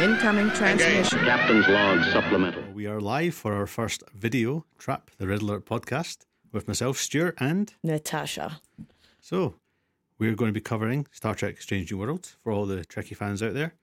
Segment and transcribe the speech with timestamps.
[0.00, 1.18] Incoming transmission.
[1.24, 2.62] Captain's log supplemental.
[2.72, 6.18] We are live for our first video, Trap the Red Alert podcast,
[6.52, 8.60] with myself, Stuart, and Natasha.
[9.20, 9.56] so
[10.20, 13.42] we're going to be covering Star Trek Strange New Worlds for all the Trekkie fans
[13.42, 13.74] out there.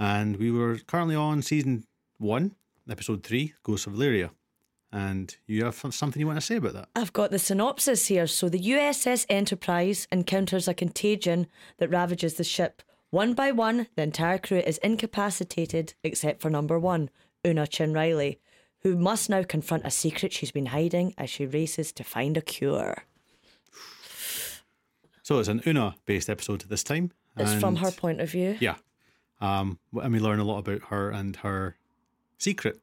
[0.00, 1.84] And we were currently on season
[2.18, 2.56] one,
[2.90, 4.32] episode three, Ghosts of Illyria.
[4.90, 6.88] And you have something you want to say about that?
[6.96, 8.26] I've got the synopsis here.
[8.26, 11.46] So the USS Enterprise encounters a contagion
[11.78, 12.82] that ravages the ship.
[13.10, 17.10] One by one, the entire crew is incapacitated except for number one,
[17.46, 18.40] Una Chin Riley,
[18.80, 22.40] who must now confront a secret she's been hiding as she races to find a
[22.42, 23.04] cure.
[25.22, 27.12] So it's an Una based episode this time.
[27.36, 28.76] It's from her point of view, Yeah.
[29.40, 31.76] Um, and we learn a lot about her and her
[32.38, 32.80] secret.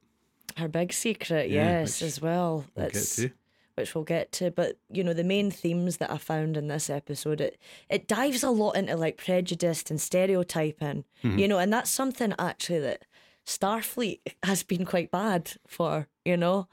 [0.57, 2.65] her big secret, Yeah, yes, as well.
[2.75, 3.31] We'll get to.
[3.75, 4.51] Which we'll get to.
[4.51, 7.57] But you know, the main themes that I found in this episode, it
[7.89, 11.39] it dives a lot into like prejudice and stereotyping, Mm-hmm.
[11.39, 13.05] you know, and that's something actually that
[13.45, 16.67] Starfleet has been quite bad for, you know,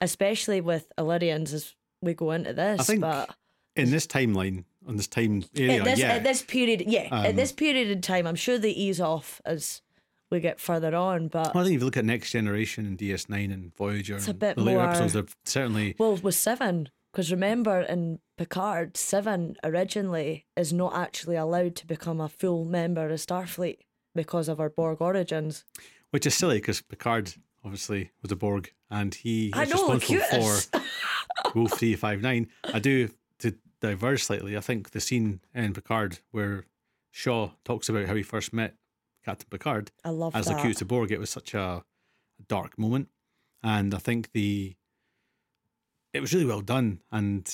[0.00, 2.80] especially with Illyrians as we go into this.
[2.80, 3.34] I think but
[3.74, 6.10] in this timeline, on this time area, at this yeah.
[6.10, 9.40] Um, at this period, yeah, at this period in time, I'm sure they ease off
[9.44, 9.82] as
[10.30, 11.28] we get further on.
[11.28, 14.28] But Well, I think if you look at Next Generation and DS9 and Voyager, it's
[14.28, 18.96] a bit the later more- episodes, they've certainly Well, with Seven, because remember in Picard,
[18.96, 23.78] Seven originally is not actually allowed to become a full member of Starfleet
[24.14, 25.64] because of her Borg origins.
[26.10, 30.70] which is silly because Picard obviously was a Borg and he is responsible cutest.
[30.72, 30.82] for
[31.54, 32.48] Wolf three five nine.
[32.64, 34.56] I do to diverge slightly.
[34.56, 36.64] I think the scene in Picard where
[37.10, 38.74] Shaw talks about how he first met
[39.26, 40.62] Captain Picard I love as that.
[40.62, 41.84] Q to Borg, it was such a,
[42.48, 43.08] dark moment,
[43.62, 44.76] and I think the
[46.12, 47.50] it was really well done, and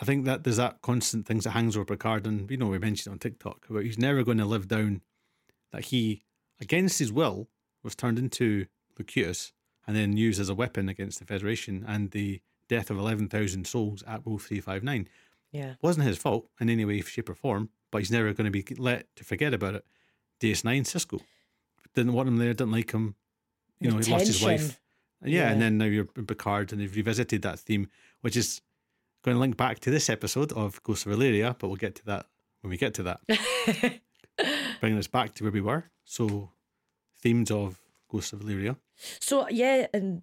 [0.00, 2.78] I think that there's that constant things that hangs over Picard, and you know we
[2.78, 5.02] mentioned on TikTok about he's never going to live down
[5.72, 6.22] that he,
[6.60, 7.48] against his will,
[7.82, 9.52] was turned into Locutus
[9.84, 13.66] and then used as a weapon against the Federation, and the death of eleven thousand
[13.66, 15.08] souls at Wolf three five nine
[15.50, 15.74] yeah.
[15.82, 18.64] wasn't his fault in any way, shape, or form, but he's never going to be
[18.76, 19.84] let to forget about it.
[20.40, 21.20] DS9, Sisko
[21.94, 23.14] didn't want him there, didn't like him.
[23.80, 24.80] You know, he lost his wife.
[25.24, 27.88] Yeah, and then now you're in Picard, and they've revisited that theme,
[28.20, 28.60] which is
[29.22, 32.04] going to link back to this episode of Ghost of Illyria, but we'll get to
[32.06, 32.26] that
[32.60, 33.20] when we get to that.
[34.80, 35.90] Bringing us back to where we were.
[36.04, 36.50] So,
[37.20, 38.76] themes of Ghost of Illyria.
[39.20, 40.22] So yeah, and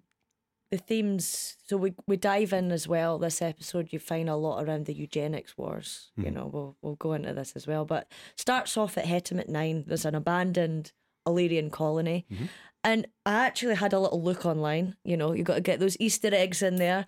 [0.70, 1.56] the themes.
[1.66, 3.18] So we we dive in as well.
[3.18, 6.10] This episode, you find a lot around the eugenics wars.
[6.16, 6.34] You hmm.
[6.34, 7.84] know, we'll we'll go into this as well.
[7.84, 9.84] But starts off at Hetemit Nine.
[9.86, 10.92] There's an abandoned
[11.26, 12.46] Illyrian colony, mm-hmm.
[12.84, 14.96] and I actually had a little look online.
[15.04, 17.06] You know, you got to get those Easter eggs in there.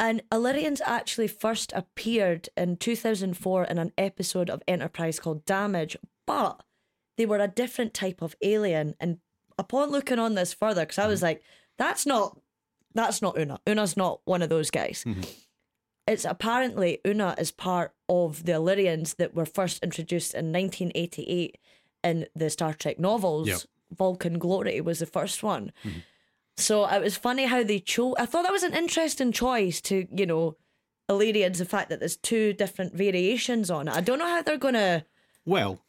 [0.00, 6.62] And Illyrians actually first appeared in 2004 in an episode of Enterprise called Damage, but
[7.16, 8.94] they were a different type of alien.
[9.00, 9.18] And
[9.58, 11.26] upon looking on this further, because I was mm-hmm.
[11.26, 11.42] like,
[11.78, 12.38] that's not
[12.98, 13.60] that's not Una.
[13.66, 15.04] Una's not one of those guys.
[15.06, 15.22] Mm-hmm.
[16.08, 21.58] It's apparently Una is part of the Illyrians that were first introduced in 1988
[22.02, 23.46] in the Star Trek novels.
[23.46, 23.60] Yep.
[23.96, 25.70] Vulcan Glory was the first one.
[25.84, 26.00] Mm-hmm.
[26.56, 28.14] So it was funny how they chose.
[28.18, 30.56] I thought that was an interesting choice to, you know,
[31.08, 33.94] Illyrians, the fact that there's two different variations on it.
[33.94, 35.04] I don't know how they're going to.
[35.46, 35.80] Well,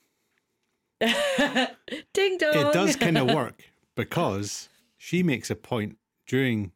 [1.01, 2.53] Ding dong.
[2.53, 3.63] it does kind of work
[3.95, 5.97] because she makes a point
[6.27, 6.71] during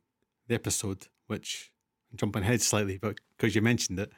[0.54, 1.72] the episode, which
[2.12, 4.12] I'm jumping ahead slightly, but because you mentioned it,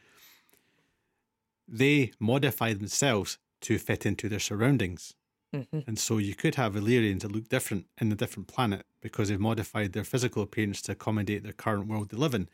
[1.68, 5.16] they modify themselves to fit into their surroundings.
[5.54, 5.80] Mm-hmm.
[5.88, 9.40] And so you could have Illyrians that look different in a different planet because they've
[9.40, 12.50] modified their physical appearance to accommodate the current world they live in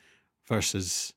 [0.47, 1.13] versus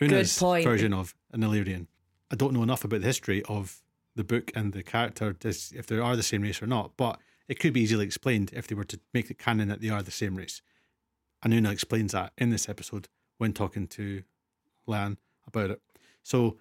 [0.00, 1.88] Una's version of an Illyrian.
[2.30, 3.82] I don't know enough about the history of
[4.14, 7.18] the book and the character, if they are the same race or not, but
[7.48, 10.02] it could be easily explained if they were to make it canon that they are
[10.02, 10.62] the same race.
[11.42, 13.08] And Una explains that in this episode
[13.38, 14.22] when talking to
[14.86, 15.80] La'an about it.
[16.22, 16.58] So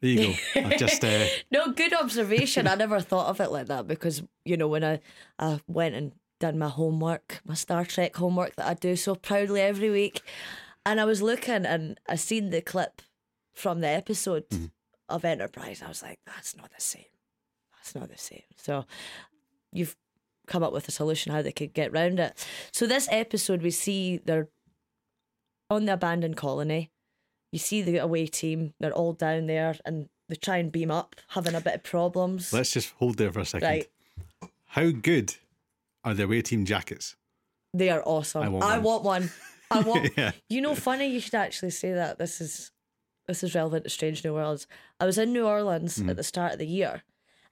[0.00, 0.60] there you go.
[0.60, 2.66] I've just uh, No, good observation.
[2.66, 5.00] I never thought of it like that because, you know, when I,
[5.38, 9.60] I went and done my homework, my Star Trek homework that I do so proudly
[9.60, 10.22] every week,
[10.84, 13.02] and I was looking and I seen the clip
[13.54, 14.44] from the episode
[15.08, 15.82] of Enterprise.
[15.82, 17.04] I was like, that's not the same.
[17.76, 18.42] That's not the same.
[18.56, 18.84] So
[19.72, 19.96] you've
[20.46, 22.46] come up with a solution how they could get round it.
[22.72, 24.48] So this episode, we see they're
[25.70, 26.90] on the abandoned colony.
[27.52, 31.16] You see the away team; they're all down there, and they try and beam up,
[31.28, 32.52] having a bit of problems.
[32.52, 33.68] let's just hold there for a second.
[33.68, 33.88] Right.
[34.66, 35.36] How good
[36.04, 37.16] are the away team jackets?
[37.72, 38.42] They are awesome.
[38.42, 39.22] I I want want, one.
[39.22, 39.30] one.
[39.70, 40.10] I want.
[40.16, 40.32] Yeah.
[40.48, 41.06] You know, funny.
[41.08, 42.18] You should actually say that.
[42.18, 42.72] This is
[43.26, 44.66] this is relevant to Strange New Worlds.
[45.00, 46.10] I was in New Orleans Mm.
[46.10, 47.02] at the start of the year,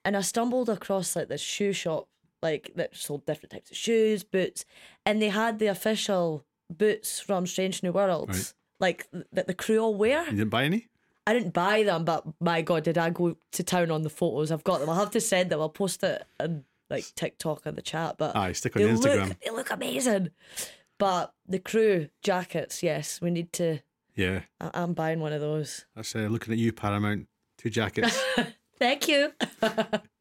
[0.05, 2.09] and I stumbled across like this shoe shop,
[2.45, 4.65] like that sold different types of shoes, boots,
[5.05, 8.53] and they had the official boots from Strange New Worlds, Right.
[8.79, 10.25] like th- that the crew all wear.
[10.27, 10.87] You didn't buy any?
[11.27, 14.53] I didn't buy them, but my god, did I go to town on the photos?
[14.53, 14.91] I've got them.
[14.91, 15.61] I'll have to send them.
[15.61, 18.17] I'll post it on like TikTok and the chat.
[18.19, 19.29] But Aye, stick on they Instagram.
[19.31, 20.31] look they look amazing.
[20.99, 23.79] But the crew jackets, yes, we need to.
[24.15, 24.43] Yeah.
[24.61, 25.87] I- I'm buying one of those.
[25.97, 27.27] That's uh, looking at you, Paramount.
[27.59, 28.23] Two jackets.
[28.79, 29.33] Thank you.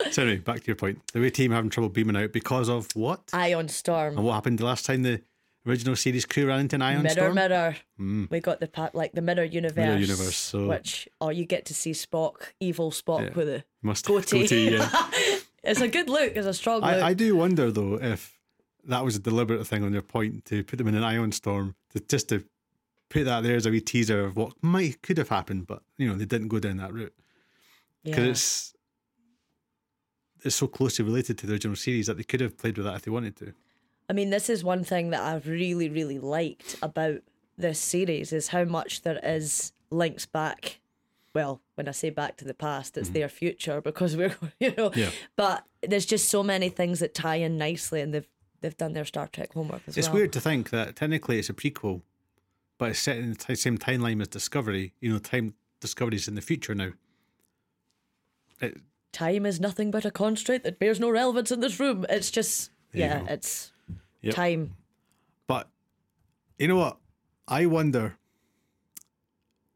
[0.10, 1.00] so anyway, back to your point.
[1.12, 3.20] The way team having trouble beaming out because of what?
[3.32, 4.16] Ion Storm.
[4.16, 5.22] And what happened the last time the
[5.66, 7.34] original series crew ran into an ion mirror, storm?
[7.34, 7.76] mirror.
[7.98, 8.30] Mm.
[8.30, 9.76] We got the pa- like the mirror universe.
[9.76, 13.34] Mirror universe, so- which oh, you get to see Spock, evil Spock Yeah.
[13.34, 14.42] with a Must goatee.
[14.42, 14.90] goatee, yeah.
[15.62, 16.32] it's a good look.
[16.34, 16.90] It's a strong look.
[16.90, 18.38] I, I do wonder though if
[18.84, 21.74] that was a deliberate thing on your point to put them in an ion storm
[21.90, 22.44] to just to
[23.10, 26.08] put that there as a wee teaser of what might could have happened, but you
[26.08, 27.14] know they didn't go down that route
[28.04, 28.30] because yeah.
[28.30, 28.74] it's
[30.44, 32.96] it's so closely related to the original series that they could have played with that
[32.96, 33.52] if they wanted to.
[34.08, 37.20] I mean, this is one thing that I've really, really liked about
[37.56, 40.80] this series is how much there is links back.
[41.34, 44.90] Well, when I say back to the past, it's their future because we're, you know,
[44.90, 44.98] Mm-hmm.
[45.00, 45.10] Yeah.
[45.36, 48.28] but there's just so many things that tie in nicely, and they've
[48.62, 50.16] they've done their Star Trek homework as It's well.
[50.16, 52.02] weird to think that technically it's a prequel,
[52.78, 54.92] but it's set in the t- same timeline as Discovery.
[55.00, 56.90] You know, time Discovery's in the future now.
[58.60, 58.78] It,
[59.12, 62.06] Time is nothing but a constraint that bears no relevance in this room.
[62.08, 63.72] It's just, There yeah, it's
[64.22, 64.34] Yep.
[64.34, 64.76] time.
[65.46, 65.68] But
[66.58, 66.98] you know what?
[67.48, 68.16] I wonder.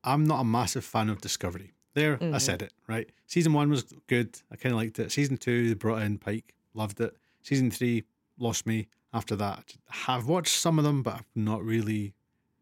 [0.05, 1.73] I'm not a massive fan of Discovery.
[1.95, 2.39] There, I mm-hmm.
[2.39, 3.09] said it, right?
[3.27, 4.41] Season one was good.
[4.51, 5.13] I kind of liked it.
[5.13, 6.55] Season two, they brought in Pike.
[6.75, 7.17] Loved it.
[7.43, 8.05] Season three,
[8.39, 8.89] lost me.
[9.13, 12.15] After that, I have watched some of them, but I've not really.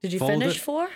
[0.03, 0.61] Did you finish it.
[0.61, 0.91] four?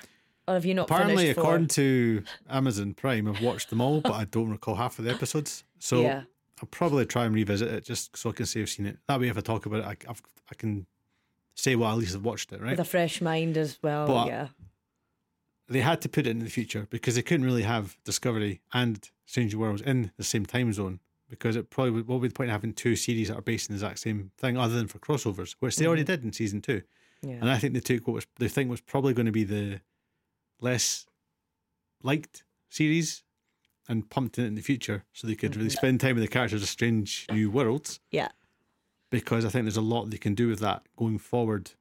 [0.49, 4.25] Or have you not Apparently, according to Amazon Prime, I've watched them all, but I
[4.25, 5.65] don't recall half of the episodes.
[5.79, 6.23] So yeah.
[6.63, 8.99] I'll probably try and revisit it just so I can say I've seen it.
[9.09, 10.87] That way, if I talk about it, I, I've, I can
[11.55, 12.71] say, well, at least I've watched it, right?
[12.71, 14.07] With a fresh mind as well.
[14.07, 14.49] But- yeah.
[15.69, 19.11] they had to put it in the future because they couldn't really have Discovery and
[19.25, 22.35] Strange Worlds in the same time zone because it probably would, what would be the
[22.35, 24.87] point of having two series that are based on the exact same thing other than
[24.87, 26.07] for crossovers, which they already mm.
[26.07, 26.83] did in season two.
[27.23, 27.35] Yeah.
[27.41, 29.81] And I think they took what was they think was probably going to be the
[30.61, 31.07] less
[32.03, 33.23] liked series
[33.89, 36.63] and pumped it in the future so they could really spend time with the characters
[36.63, 38.29] of Strange New Worlds yeah.
[39.11, 41.73] because I think there's a lot they can do with that going forward,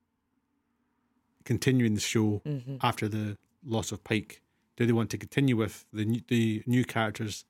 [1.43, 2.77] continuing the show Mm-hmm.
[2.81, 4.41] after the loss of Pike.
[4.77, 7.45] Do they want to continue with the new, the new characters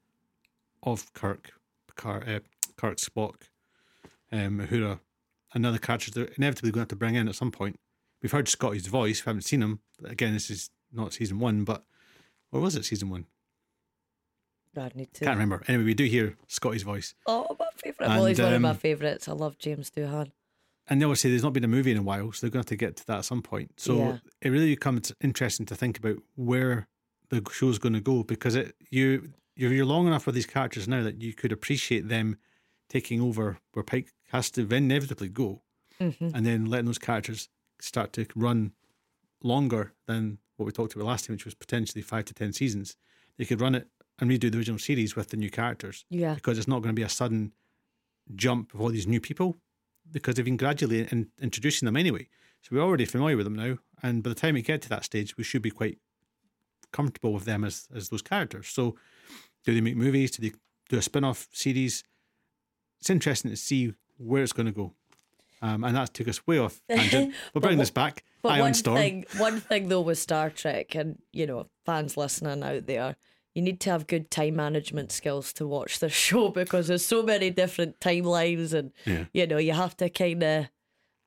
[0.83, 1.51] of Kirk,
[1.87, 2.39] Picard, uh,
[2.77, 3.35] Kirk, Spock,
[4.31, 4.99] um, Uhura,
[5.53, 7.79] and other characters they're inevitably going to have to bring in at some point?
[8.21, 9.25] We've heard Scotty's voice.
[9.25, 9.79] We haven't seen him.
[10.03, 11.83] Again, this is not season one, but
[12.51, 13.25] or was it season one?
[14.77, 15.25] I need to.
[15.25, 15.63] Can't remember.
[15.67, 17.15] Anyway, we do hear Scotty's voice.
[17.25, 18.09] Oh, my favourite.
[18.09, 19.27] Well, he's one of my um, favourites.
[19.29, 20.31] I love James Doohan.
[20.87, 22.67] And they obviously, there's not been a movie in a while, so they're going to
[22.67, 23.71] have to get to that at some point.
[23.77, 24.17] So Yeah.
[24.41, 26.87] it really becomes interesting to think about where
[27.29, 30.87] the show's going to go because it you you're, you're long enough with these characters
[30.87, 32.37] now that you could appreciate them
[32.89, 35.61] taking over where Pike has to inevitably go,
[36.01, 36.31] Mm-hmm.
[36.35, 37.47] and then letting those characters
[37.79, 38.73] start to run
[39.41, 42.95] longer than what we talked about last time, which was potentially five to ten seasons.
[43.37, 43.87] They could run it
[44.19, 46.35] and redo the original series with the new characters Yeah.
[46.35, 47.51] because it's not going to be a sudden
[48.33, 49.57] jump of all these new people
[50.11, 52.27] because they've been gradually in, introducing them anyway.
[52.61, 55.03] So we're already familiar with them now, and by the time we get to that
[55.03, 55.97] stage, we should be quite
[56.91, 58.67] comfortable with them as as those characters.
[58.69, 58.95] So,
[59.65, 60.31] do they make movies?
[60.31, 60.55] Do they
[60.89, 62.03] do a spin off series?
[62.99, 64.93] It's interesting to see where it's going to go.
[65.61, 67.33] Um, and that took us way off tangent.
[67.53, 68.23] We'll bring this back.
[68.43, 68.97] But Ion one Storm.
[68.97, 73.15] thing, one thing though with Star Trek, and you know, fans listening out there,
[73.55, 77.23] you need to have good time management skills to watch the show because there's so
[77.23, 79.25] many different timelines, and Yeah.
[79.33, 80.65] you know, you have to kind of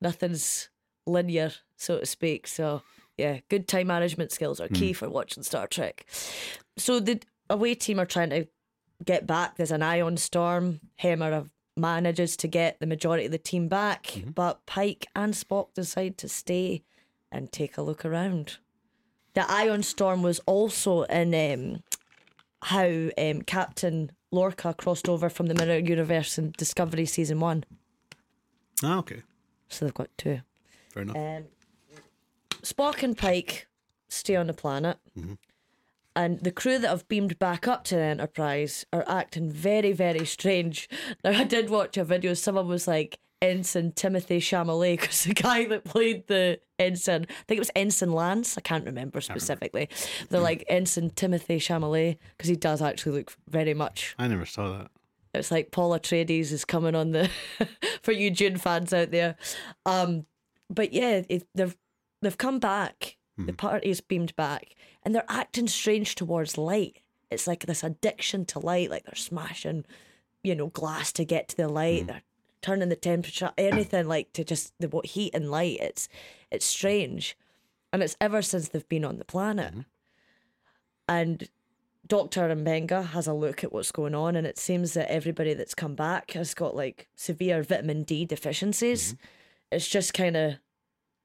[0.01, 0.69] nothing's
[1.05, 2.47] linear, so to speak.
[2.47, 2.81] So
[3.17, 6.05] yeah, good time management skills are key for watching Star Trek.
[6.77, 8.47] So the away team are trying to
[9.03, 9.57] get back.
[9.57, 10.79] There's an ion storm.
[11.01, 14.31] Hemmer have- manages to get the majority of the team back, Mm-hmm.
[14.31, 16.83] but Pike and Spock decide to stay
[17.31, 18.57] and take a look around.
[19.33, 21.83] The ion storm was also in um,
[22.63, 27.63] how um, Captain Lorca crossed over from the Mirror Universe in Discovery season one.
[28.83, 29.21] Ah, okay.
[29.69, 30.41] So they've got two.
[30.91, 31.15] Fair enough.
[31.15, 31.43] Um,
[32.63, 33.67] Spock and Pike
[34.09, 34.97] stay on the planet,
[36.15, 40.25] and the crew that have beamed back up to the Enterprise are acting very, very
[40.25, 40.89] strange.
[41.23, 42.33] Now, I did watch a video.
[42.33, 47.57] Someone was like Ensign Timothy Chalamet because the guy that played the ensign, I think
[47.57, 48.57] it was Ensign Lance.
[48.57, 49.89] I can't remember specifically.
[50.29, 54.77] They're like Ensign Timothy Chalamet because he does actually look very much I never saw
[54.77, 54.91] that.
[55.33, 57.29] It's like Paul Atreides is coming on the
[58.01, 59.35] for you Dune fans out there.
[59.85, 60.25] Um,
[60.69, 61.77] but yeah, it, they've
[62.21, 63.17] they've come back.
[63.37, 67.01] The party's beamed back, and they're acting strange towards light.
[67.31, 69.85] It's like this addiction to light, like they're smashing,
[70.43, 72.01] you know, glass to get to the light.
[72.01, 72.07] Hmm.
[72.07, 72.21] They're
[72.61, 75.77] turning the temperature, anything like to just the what heat and light.
[75.79, 76.09] It's
[76.51, 77.37] it's strange,
[77.93, 79.71] and it's ever since they've been on the planet.
[79.71, 79.81] Mm-hmm.
[81.07, 81.49] And
[82.07, 85.75] Doctor Mbenga has a look at what's going on, and it seems that everybody that's
[85.75, 89.13] come back has got like severe vitamin D deficiencies.
[89.13, 89.25] Mm-hmm.
[89.71, 90.55] It's just kind of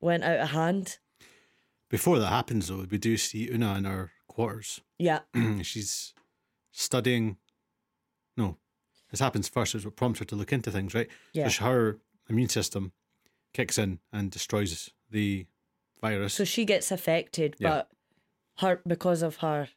[0.01, 0.99] went out of hand.
[1.95, 4.81] Before that happens, though, we do see Una in her quarters.
[4.99, 5.21] Yeah,
[5.63, 6.13] She's
[6.73, 7.37] studying.
[8.37, 8.57] No,
[9.13, 9.77] this happens first.
[9.77, 11.07] It's what prompts her to look into things, right?
[11.33, 11.47] Yeah.
[11.47, 11.99] So her
[12.29, 12.91] immune system
[13.53, 15.47] kicks in and destroys the
[16.01, 16.35] virus.
[16.35, 17.69] so she gets affected, Yeah.
[17.69, 17.91] but
[18.59, 19.69] her because of her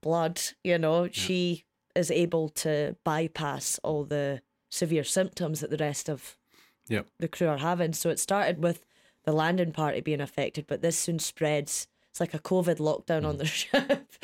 [0.00, 1.64] blood, you know, she
[1.96, 6.36] is able to bypass all the severe symptoms that the rest of
[6.88, 7.08] Yep.
[7.18, 7.94] the crew are having.
[7.94, 8.85] So it started with
[9.26, 11.86] the landing party being affected, but this soon spreads.
[12.10, 13.28] It's like a COVID lockdown Mm.
[13.28, 14.14] on the ship,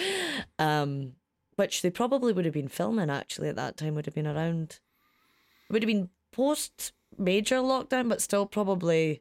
[0.58, 1.12] um,
[1.56, 3.94] which they probably would have been filming actually at that time.
[3.94, 4.80] Would have been around,
[5.68, 9.20] would have been post major lockdown, but still probably,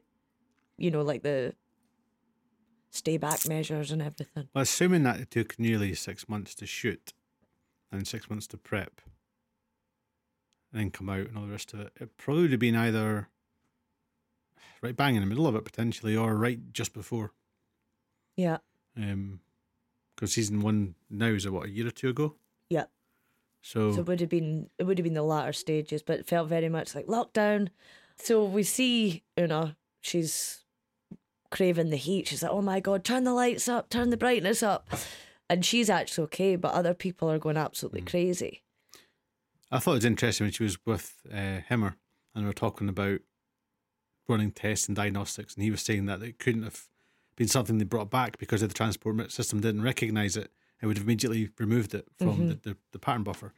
[0.78, 1.54] you know, like the
[2.90, 4.48] stay back measures and everything.
[4.54, 7.12] Well, assuming that it took nearly six months to shoot
[7.90, 9.00] and six months to prep
[10.72, 12.76] and then come out and all the rest of it, it probably would have been
[12.76, 13.28] either
[14.80, 17.32] right bang in the middle of it potentially or right just before.
[18.36, 18.58] Yeah,
[18.96, 19.40] Um,
[20.14, 22.36] because season one now is a, what a year or two ago.
[22.70, 22.84] yeah.
[23.60, 26.26] So, So it would have been it would have been the latter stages, but it
[26.26, 27.68] felt very much like lockdown.
[28.16, 30.64] So we see Una, she's
[31.50, 32.26] craving the heat.
[32.28, 34.88] She's like, "Oh my god, turn the lights up, turn the brightness up,"
[35.48, 38.62] and she's actually okay, but other people are going absolutely crazy.
[39.70, 41.94] I thought it was interesting when she was with uh, Hemmer
[42.34, 43.20] and we were talking about
[44.28, 46.88] running tests and diagnostics, and he was saying that it couldn't have
[47.36, 50.50] been something they brought back because if the transport system didn't recognize it,
[50.80, 53.52] it would have immediately removed it from the, the, the pattern buffer.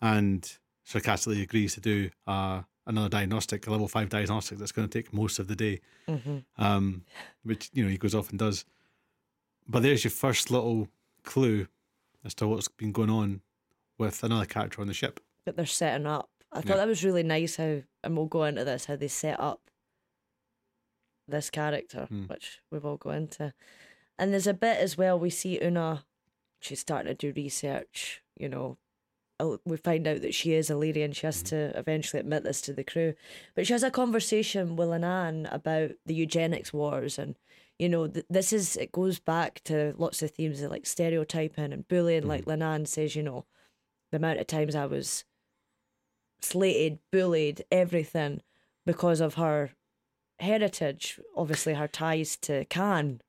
[0.00, 0.50] And
[0.84, 5.12] sarcastically agrees to do uh, another diagnostic, a level five diagnostic that's going to take
[5.12, 5.80] most of the day,
[6.58, 7.02] um,
[7.42, 8.64] which you know he goes off and does.
[9.68, 10.88] But there's your first little
[11.24, 11.66] clue
[12.24, 13.40] as to what's been going on
[13.98, 15.20] with another character on the ship.
[15.44, 16.28] That they're setting up.
[16.52, 16.76] I thought Yeah.
[16.76, 19.69] that was really nice how, and we'll go into this how they set up
[21.30, 22.24] this character, Hmm.
[22.26, 23.52] which we will go into.
[24.18, 25.18] And there's a bit as well.
[25.18, 26.04] We see Una,
[26.60, 28.22] she's starting to do research.
[28.36, 28.78] You know,
[29.64, 31.12] we find out that she is Illyrian.
[31.12, 33.14] She has to eventually admit this to the crew,
[33.54, 37.36] but she has a conversation with La'an about the eugenics wars and.
[37.78, 41.72] You know, th- this is it goes back to lots of themes of like stereotyping
[41.72, 42.26] and bullying.
[42.28, 43.46] Like La'an says, you know,
[44.10, 45.24] the amount of times I was
[46.42, 48.42] slated, bullied, everything
[48.84, 49.70] because of her
[50.40, 53.20] heritage, obviously her ties to Khan.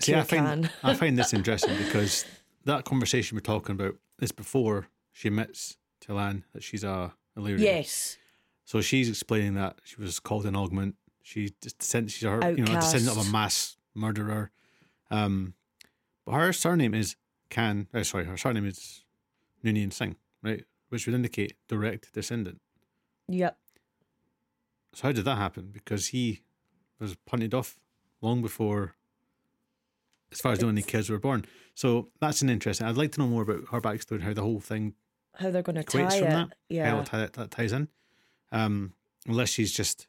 [0.00, 0.70] See, I find.
[0.82, 2.24] I find this interesting because
[2.64, 7.62] that conversation we're talking about is before she admits to La'an that she's a Illyrian.
[7.62, 8.16] Yes.
[8.64, 10.96] So she's explaining that she was called an augment.
[11.22, 14.50] She just descend, she's a, you know a descendant of a mass murderer.
[15.10, 15.54] Um,
[16.24, 17.16] but her surname is
[17.50, 17.88] Khan.
[17.92, 19.04] Oh, sorry, her surname is
[19.64, 20.64] Noonien Singh, right?
[20.88, 22.60] Which would indicate direct descendant.
[23.28, 23.58] Yep.
[24.94, 25.70] So how did that happen?
[25.72, 26.40] Because he
[26.98, 27.78] was punted off
[28.20, 28.94] long before,
[30.32, 31.44] as far as knowing, the kids were born.
[31.74, 32.86] So that's an interesting.
[32.86, 34.94] I'd like to know more about her backstory and how the whole thing
[35.34, 36.30] How they're going to tie from it.
[36.30, 36.48] that.
[36.68, 36.90] Yeah.
[37.04, 37.88] How that, that ties in.
[38.52, 38.92] Um,
[39.26, 40.06] unless she's just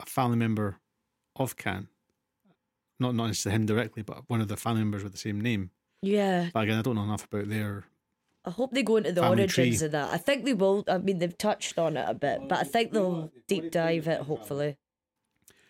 [0.00, 0.78] a family member
[1.36, 1.88] of Khan,
[2.98, 5.70] Not not necessarily him directly, but one of the family members with the same name.
[6.02, 6.50] Yeah.
[6.52, 7.84] But again, I don't know enough about their.
[8.44, 9.86] I hope they go into the Family origins tree.
[9.86, 10.12] of that.
[10.12, 10.84] I think they will.
[10.86, 14.22] I mean, they've touched on it a bit, but I think they'll deep dive it,
[14.22, 14.76] hopefully.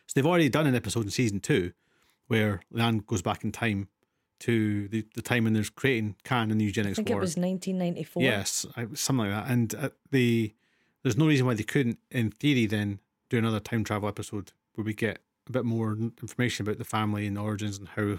[0.06, 1.72] So they've already done an episode in season two
[2.26, 3.88] where La'an goes back in time
[4.40, 7.18] to the, the time when there's creating Khan and the eugenics I think war.
[7.18, 8.22] it was 1994.
[8.22, 9.50] Yes, something like that.
[9.50, 10.54] And uh, the
[11.02, 14.84] there's no reason why they couldn't, in theory, then do another time travel episode where
[14.84, 18.18] we get a bit more information about the family and the origins and how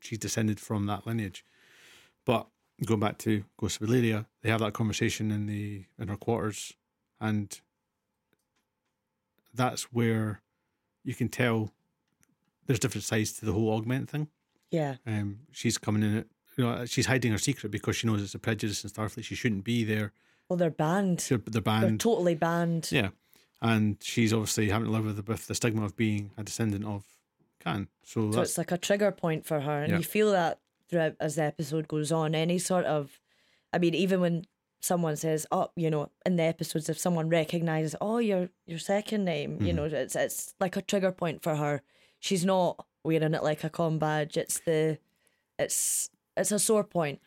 [0.00, 1.44] she's descended from that lineage.
[2.24, 2.46] But
[2.84, 6.74] going back to Ghost of Illyria, they have that conversation in the in her quarters,
[7.20, 7.58] and
[9.54, 10.42] that's where
[11.04, 11.70] you can tell
[12.66, 14.28] there's different sides to the whole augment thing.
[14.70, 14.96] Yeah.
[15.06, 16.26] Um, she's coming in it.
[16.56, 19.24] You know, she's hiding her secret because she knows it's a prejudice in Starfleet.
[19.24, 20.12] She shouldn't be there.
[20.48, 21.20] Well, they're banned.
[21.28, 22.00] They're, they're They're banned.
[22.00, 22.88] totally banned.
[22.92, 23.08] yeah,
[23.60, 26.84] and she's obviously having to live with the, with the stigma of being a descendant
[26.84, 27.04] of
[27.60, 27.88] Khan.
[28.04, 29.98] So, So that's it's like a trigger point for her, and Yeah.
[29.98, 32.34] you feel that throughout as the episode goes on.
[32.34, 33.20] Any sort of,
[33.72, 34.44] I mean, even when
[34.80, 39.24] someone says, "Oh, you know," in the episodes, if someone recognizes, "Oh, your your second
[39.24, 39.76] name," you mm-hmm.
[39.76, 41.82] know, it's it's like a trigger point for her.
[42.20, 44.36] She's not wearing it like a com badge.
[44.36, 44.98] It's the,
[45.58, 47.20] it's it's a sore point.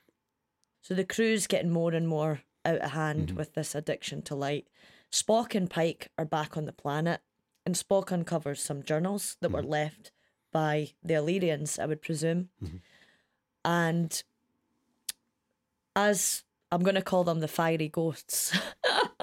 [0.82, 3.38] So the crew's getting more and more out of hand mm-hmm.
[3.38, 4.68] with this addiction to light.
[5.12, 7.22] Spock and Pike are back on the planet,
[7.66, 9.72] and Spock uncovers some journals that were mm-hmm.
[9.72, 10.12] left
[10.52, 12.50] by the Illyrians, I would presume.
[13.66, 14.22] And
[15.96, 18.58] as I'm going to call them the fiery ghosts,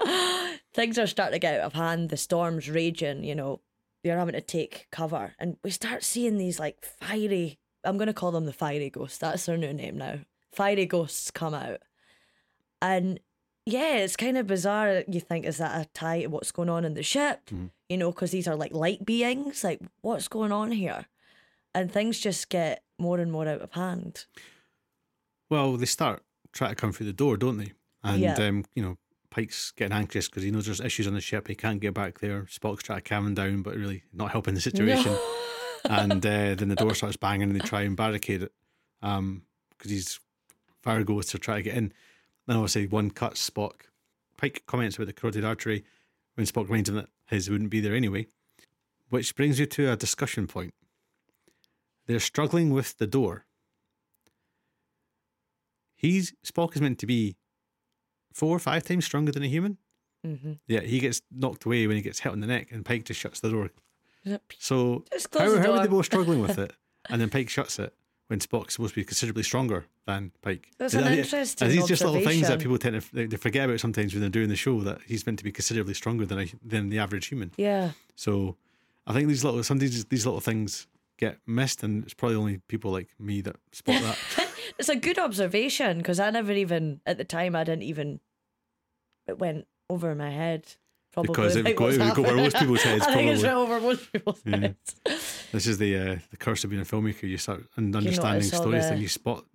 [0.73, 2.09] things are starting to get out of hand.
[2.09, 3.61] The storm's raging, you know,
[4.03, 5.33] they're having to take cover.
[5.39, 9.17] And we start seeing these like fiery, I'm going to call them the fiery ghosts.
[9.17, 10.19] That's their new name now.
[10.51, 11.81] Fiery ghosts come out.
[12.81, 13.19] And
[13.65, 15.03] yeah, it's kind of bizarre.
[15.07, 17.41] You think, is that a tie to what's going on in the ship?
[17.47, 17.65] Mm-hmm.
[17.89, 19.63] You know, because these are like light beings.
[19.63, 21.05] Like, what's going on here?
[21.75, 24.25] And things just get more and more out of hand.
[25.49, 27.71] Well, they start trying to come through the door, don't they?
[28.03, 28.35] And Yeah.
[28.35, 28.97] um, you know,
[29.29, 31.47] Pike's getting anxious because he knows there's issues on the ship.
[31.47, 32.43] He can't get back there.
[32.43, 35.15] Spock's trying to calm him down, but really not helping the situation.
[35.85, 38.51] and uh, then the door starts banging, and they try and barricade it
[39.01, 40.19] because these
[40.81, 41.93] fire ghosts are trying to get in.
[42.47, 43.73] Then obviously one cuts Spock.
[44.37, 45.83] Pike comments about the carotid artery
[46.35, 48.27] when Spock reminds him that his wouldn't be there anyway,
[49.09, 50.73] which brings you to a discussion point.
[52.07, 53.45] They're struggling with the door.
[55.95, 57.35] He's Spock is meant to be
[58.33, 59.77] four or five times stronger than a human.
[60.25, 60.53] Mm-hmm.
[60.67, 63.19] Yeah, he gets knocked away when he gets hit on the neck, and Pike just
[63.19, 63.71] shuts the door.
[64.59, 65.05] So
[65.37, 66.73] how, how are they both struggling with it?
[67.09, 67.93] And then Pike shuts it
[68.27, 70.69] when Spock's supposed to be considerably stronger than Pike.
[70.77, 73.37] That's an they- interesting Are these just little things that people tend to they, they
[73.37, 76.25] forget about sometimes when they're doing the show that he's meant to be considerably stronger
[76.25, 77.51] than a, than the average human.
[77.57, 77.91] Yeah.
[78.15, 78.57] So
[79.07, 82.57] I think these little some these, these little things get missed, and it's probably only
[82.67, 84.17] people like me that spot that.
[84.79, 88.19] It's a good observation because I never even, at the time, I didn't even,
[89.25, 90.75] it went over my head.
[91.13, 93.31] Probably Because it would like go- it would go over most people's heads, I think
[93.31, 93.63] it's probably.
[93.63, 94.57] went over most people's Yeah.
[94.57, 94.95] heads.
[95.51, 97.23] this is the uh, the curse of being a filmmaker.
[97.23, 99.45] You start un- understanding all stories, the- and you spot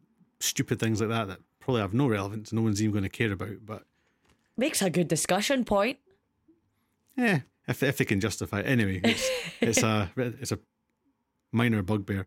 [0.40, 2.52] stupid things like that that probably have no relevance.
[2.52, 3.84] No one's even going to care about, but.
[4.56, 5.98] Makes a good discussion point.
[7.16, 8.66] Yeah, if if they can justify it.
[8.66, 9.28] Anyway, it's,
[9.60, 10.58] it's a it's a
[11.52, 12.26] minor bugbear,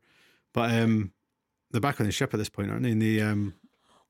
[0.53, 1.11] but um,
[1.71, 2.91] they're back on the ship at this point, aren't they?
[2.91, 3.53] And they um,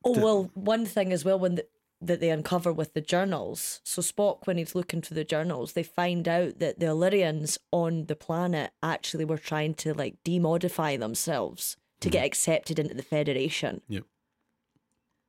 [0.05, 1.65] Oh The- well, one thing as well when the,
[2.01, 3.81] that they uncover with the journals.
[3.83, 8.05] So Spock, when he's looking through the journals, they find out that the Illyrians on
[8.05, 13.81] the planet actually were trying to like demodify themselves to get accepted into the Federation.
[13.87, 14.03] Yep.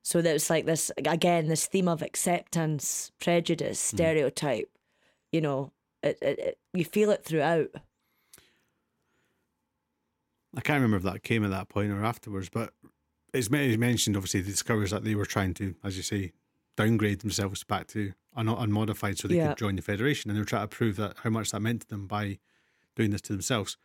[0.03, 4.69] So that it's like this again, this theme of acceptance, prejudice, stereotype.
[5.31, 5.71] You know,
[6.03, 7.69] it, it, it you feel it throughout.
[10.57, 12.73] I can't remember if that came at that point or afterwards, but
[13.33, 16.33] it's men- mentioned obviously the discoveries that they were trying to, as you say,
[16.75, 19.49] downgrade themselves back to un- unmodified so they Yeah.
[19.49, 21.81] could join the federation, and they were trying to prove that how much that meant
[21.83, 22.39] to them by
[22.95, 23.77] doing this to themselves.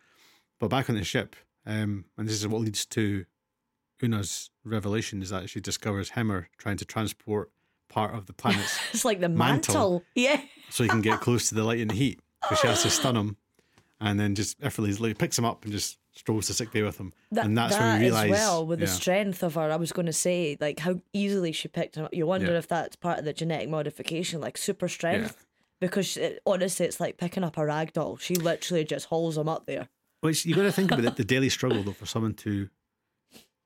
[0.58, 3.26] But back on the ship, um, and this is what leads to
[4.02, 7.50] Una's revelation is that she discovers Hemmer trying to transport
[7.88, 9.74] part of the planet's It's like the Mantle.
[9.74, 10.04] mantle.
[10.14, 10.40] Yeah.
[10.70, 12.20] so he can get close to the light and the heat.
[12.48, 13.36] So she has to stun him,
[14.00, 17.12] and then just effortlessly picks him up and just strolls to sick bay with him.
[17.30, 19.70] That, and that's that when we realise, well with yeah, the strength of her.
[19.70, 22.14] I was going to say like how easily she picked him up.
[22.14, 22.58] You wonder Yeah.
[22.58, 25.46] if that's part of the genetic modification, like super strength.
[25.80, 28.16] Because it, honestly, it's like picking up a rag doll.
[28.16, 29.88] She literally just hauls him up there.
[30.20, 32.68] Which you've got to think about it, the daily struggle though for someone to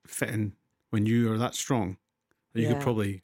[0.06, 0.52] fit in
[0.90, 1.98] when you are that strong,
[2.54, 2.72] you Yeah.
[2.72, 3.22] could probably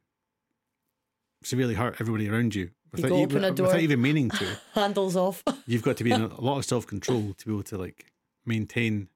[1.43, 4.59] severely hurt everybody around you without, e- open a without even meaning to.
[4.75, 5.43] Handles off.
[5.67, 8.13] You've got to be in a lot of self control to be able to like
[8.45, 9.09] maintain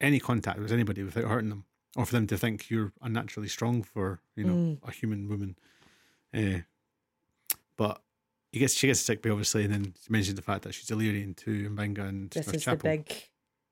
[0.00, 1.64] any contact with anybody without hurting them,
[1.96, 4.88] or for them to think you're unnaturally strong for you know Mm.
[4.88, 5.56] a human woman.
[6.32, 6.60] Uh,
[7.76, 8.02] but
[8.52, 11.34] he gets she gets sick obviously, and then she mentions the fact that she's Illyrian
[11.34, 12.90] to Mbenga and this Nurse is Chapel.
[12.90, 13.28] the big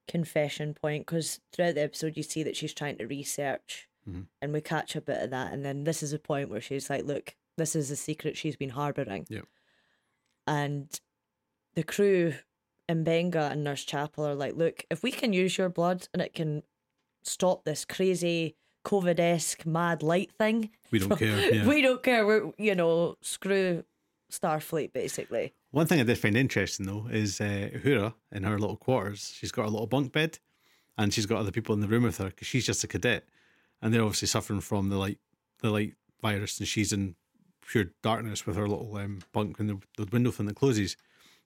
[0.07, 4.27] confession point because throughout the episode you see that she's trying to research Mhm.
[4.41, 6.89] and we catch a bit of that and then this is a point where she's
[6.89, 9.47] like look this is a secret she's been harboring Yep.
[10.47, 11.01] and
[11.75, 12.35] the crew
[12.89, 16.35] Mbenga and nurse chapel are like look if we can use your blood and it
[16.35, 16.63] can
[17.23, 21.55] stop this crazy covid-esque mad light thing We don't care.
[21.55, 21.67] Yeah.
[21.69, 23.85] we don't care we're you know screw
[24.33, 28.77] starfleet basically One thing I did find interesting though is uh, Uhura in her little
[28.77, 29.33] quarters.
[29.37, 30.39] She's got a little bunk bed,
[30.97, 33.25] and she's got other people in the room with her because she's just a cadet,
[33.83, 35.19] and they're obviously suffering from the light,
[35.63, 37.15] the light virus, and she's in
[37.67, 40.97] pure darkness with her little um, bunk and the, the window thing that closes,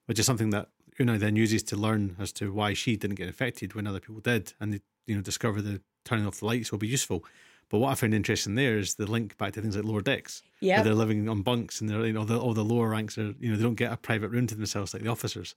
[0.05, 3.27] which is something that Una then uses to learn as to why she didn't get
[3.27, 6.71] infected when other people did, and they you know discover the turning off the lights
[6.71, 7.23] will be useful.
[7.69, 10.43] But what I found interesting there is the link back to things like lower decks.
[10.59, 10.83] Yeah.
[10.83, 13.49] they're living on bunks and they're you know the, all the lower ranks are you
[13.49, 15.55] know they don't get a private room to themselves like the officers.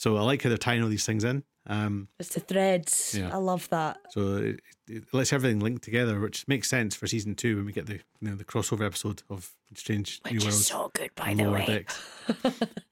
[0.00, 1.44] So I like how they're tying all these things in.
[1.66, 3.14] Um, It's the threads.
[3.18, 3.34] Yeah.
[3.34, 3.98] I love that.
[4.08, 7.72] so it, it lets everything link together, which makes sense for season two when we
[7.74, 10.56] get the you know the crossover episode of Strange New Which Worlds.
[10.60, 11.84] is so good, by the way.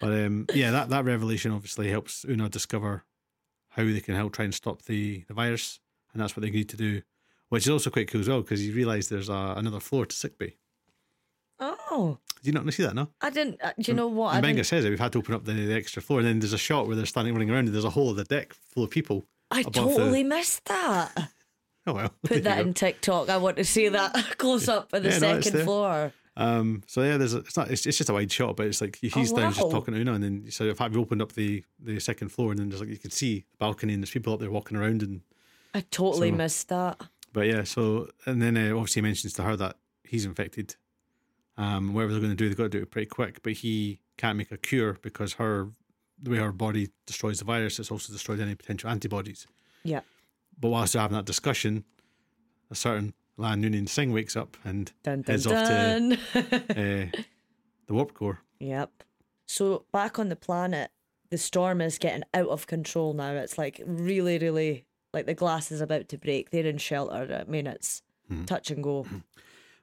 [0.00, 3.06] but um, yeah, that, that revelation obviously helps Una discover
[3.70, 5.80] how they can help try and stop the, the virus,
[6.12, 7.00] and that's what they need to do,
[7.48, 10.14] which is also quite cool as well because you realise there's a, another floor to
[10.14, 10.56] sickbay.
[11.58, 12.94] Oh, Did you not see that?
[12.94, 13.09] No.
[13.20, 13.61] I didn't.
[13.62, 14.29] Uh, do you know what?
[14.33, 14.90] I And Benga says it.
[14.90, 16.96] We've had to open up the, the extra floor, and then there's a shot where
[16.96, 19.24] they're standing running around, and there's a hole of the deck full of people.
[19.51, 21.31] I totally The, missed that.
[21.87, 22.14] oh well.
[22.24, 23.29] Put that in TikTok.
[23.29, 25.64] I want to see that close up of the Yeah, second there.
[25.64, 26.12] floor.
[26.37, 28.81] Um, so yeah, there's a, it's not it's, it's just a wide shot, but it's
[28.81, 31.20] like he's Oh, down just talking to Una, and then so in fact we opened
[31.22, 34.03] up the the second floor, and then there's like you can see the balcony, and
[34.03, 35.22] there's people up there walking around, and
[35.74, 37.01] I totally So- missed that.
[37.33, 40.77] But yeah, so and then uh, obviously he mentions to her that he's infected.
[41.58, 43.42] Um, whatever they're going to do, they've got to do it pretty quick.
[43.42, 45.68] But he can't make a cure because her
[46.22, 49.46] the way her body destroys the virus, it's also destroyed any potential antibodies.
[49.84, 50.00] Yeah.
[50.58, 51.84] But whilst they're having that discussion,
[52.70, 56.18] a certain La'an Noonien Singh wakes up and Dun dun heads off to
[56.70, 57.20] uh,
[57.86, 58.40] the warp core.
[58.58, 58.90] Yep.
[59.46, 60.90] So back on the planet,
[61.30, 63.32] the storm is getting out of control now.
[63.34, 66.50] It's like really, really like the glass is about to break.
[66.50, 67.44] They're in shelter.
[67.46, 68.44] I mean, it's Hmm.
[68.44, 69.06] touch and go.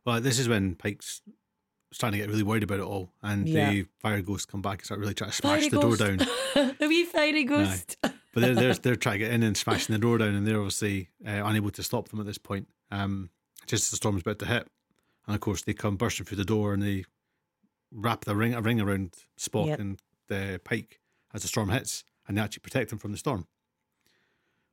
[0.05, 1.23] Well, this is when Pike's
[1.95, 3.71] starting to get really worried about it all, and Yeah.
[3.71, 6.17] the fire ghosts come back and start really trying to smash the door down.
[6.79, 7.95] the wee fiery ghost.
[8.01, 10.57] But they're, they're they're trying to get in and smashing the door down, and they're
[10.59, 12.67] obviously uh, unable to stop them at this point.
[12.91, 13.29] Um,
[13.65, 14.67] just as the storm's about to hit,
[15.25, 17.05] and of course they come bursting through the door and they
[17.91, 19.79] wrap the ring a ring around Spock Yep.
[19.79, 20.99] and the Pike
[21.33, 23.47] as the storm hits, and they actually protect them from the storm,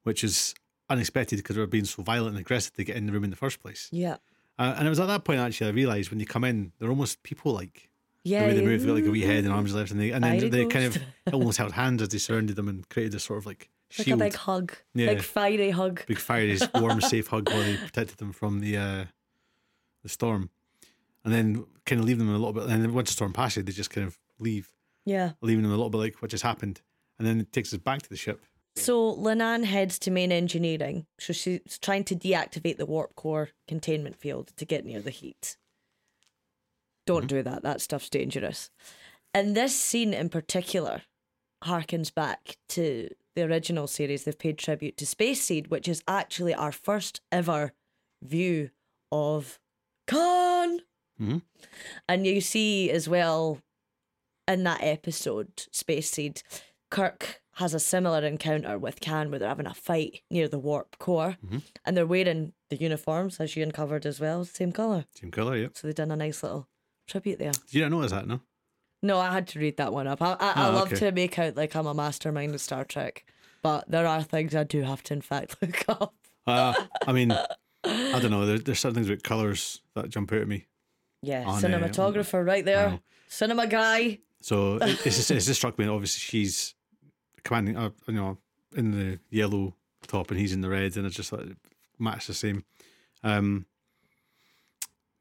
[0.03, 0.55] which is
[0.91, 3.37] unexpected because they're being so violent and aggressive to get in the room in the
[3.37, 3.89] first place.
[3.93, 4.17] Yeah.
[4.63, 6.89] Uh, and it was at that point actually I realised when you come in, they're
[6.91, 7.89] almost people like
[8.25, 8.41] Yeah.
[8.43, 10.23] the way they move, got like a wee head and arms legs, and, they, and
[10.23, 10.99] then Fiery they kind of
[11.33, 14.21] almost held hands as they surrounded them and created this sort of like like shield,
[14.21, 14.73] a big hug.
[14.95, 15.07] Yeah.
[15.15, 16.07] Big fiery hug.
[16.07, 19.05] big fiery, warm, safe hug while they protected them from the uh,
[20.03, 20.49] the storm,
[21.25, 22.65] and then kind of leave them a little bit.
[22.65, 24.73] And then once the storm passes, they just kind of leave,
[25.05, 25.33] Yeah.
[25.43, 26.81] leaving them a little bit like what just happened,
[27.19, 28.41] and then it takes us back to the ship.
[28.75, 31.07] So La'an heads to main engineering.
[31.21, 35.57] So she's trying to deactivate the warp core containment field to get near the heat.
[37.07, 37.63] Don't do that.
[37.63, 38.71] That stuff's dangerous.
[39.35, 41.03] And this scene in particular
[41.65, 44.25] harkens back to the original series.
[44.25, 47.73] They've paid tribute to Space Seed, which is actually our first ever
[48.23, 48.71] view
[49.11, 49.59] of
[50.07, 50.81] Khan.
[51.21, 51.43] Mhm.
[52.09, 53.61] And you see as well
[54.49, 56.43] in that episode, Space Seed,
[56.91, 60.99] Kirk has a similar encounter with Khan where they're having a fight near the warp
[60.99, 61.63] core Mhm.
[61.85, 65.05] and they're wearing the uniforms, as you uncovered as well, same colour.
[65.15, 65.77] Same color, yep.
[65.77, 66.69] So they've done a nice little
[67.07, 67.53] tribute there.
[67.53, 68.27] Did you not notice that?
[68.27, 68.41] No.
[69.03, 70.23] No, I had to read that one up.
[70.23, 70.97] I, I, I Oh, love okay.
[70.97, 73.25] to make out like I'm a mastermind of Star Trek,
[73.61, 76.15] but there are things I do have to, in fact, look up.
[76.47, 76.73] Uh,
[77.07, 78.47] I mean, I don't know.
[78.47, 80.67] There, there's certain things with colors that jump out at me.
[81.21, 83.01] Yeah, On, uh, cinematographer right there.
[83.29, 84.19] Cinema guy.
[84.41, 85.87] So it, it's just, it's just struck me.
[85.87, 86.75] Obviously, she's
[87.45, 88.39] commanding, uh, you know,
[88.75, 89.75] in the yellow
[90.07, 91.47] top, and he's in the red, and it's just like
[91.99, 92.65] match the same.
[93.23, 93.67] Um,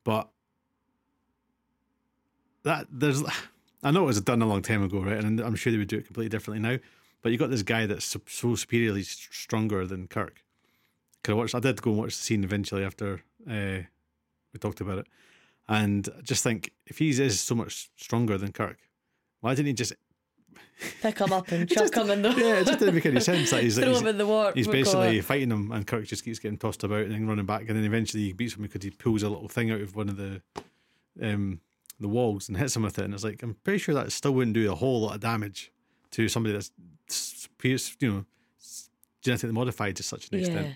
[0.03, 0.29] but
[2.63, 3.23] that there's,
[3.84, 5.23] I know it was done a long time ago, right?
[5.23, 6.79] And I'm sure they would do it completely differently now.
[7.21, 10.43] But you got this guy that's so, superiorly stronger than Kirk.
[11.23, 13.86] Cause I I did go and watch the scene eventually after uh,
[14.53, 15.07] we talked about it,
[15.69, 18.79] and I just think if he is so much stronger than Kirk,
[19.39, 19.93] why didn't he just
[21.01, 22.29] Pick him up and chuck him in the.
[22.29, 23.51] yeah, it just didn't make any sense.
[23.51, 24.55] That he's, Throw he's, him in the warp.
[24.55, 27.61] he's basically fighting him, and Kirk just keeps getting tossed about and then running back,
[27.67, 30.09] and then eventually he beats him because he pulls a little thing out of one
[30.09, 30.41] of the
[31.21, 31.59] um
[31.99, 34.33] the walls and hits him with it, and it's like I'm pretty sure that still
[34.33, 35.71] wouldn't do a whole lot of damage
[36.11, 36.71] to somebody that's
[37.61, 38.25] you know
[39.21, 40.67] genetically modified to such an extent.
[40.67, 40.73] Yeah.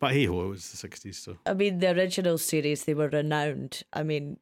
[0.00, 3.08] But hey ho, it was the '60s, so I mean, the original series, they were
[3.08, 3.82] renowned.
[3.92, 4.38] I mean,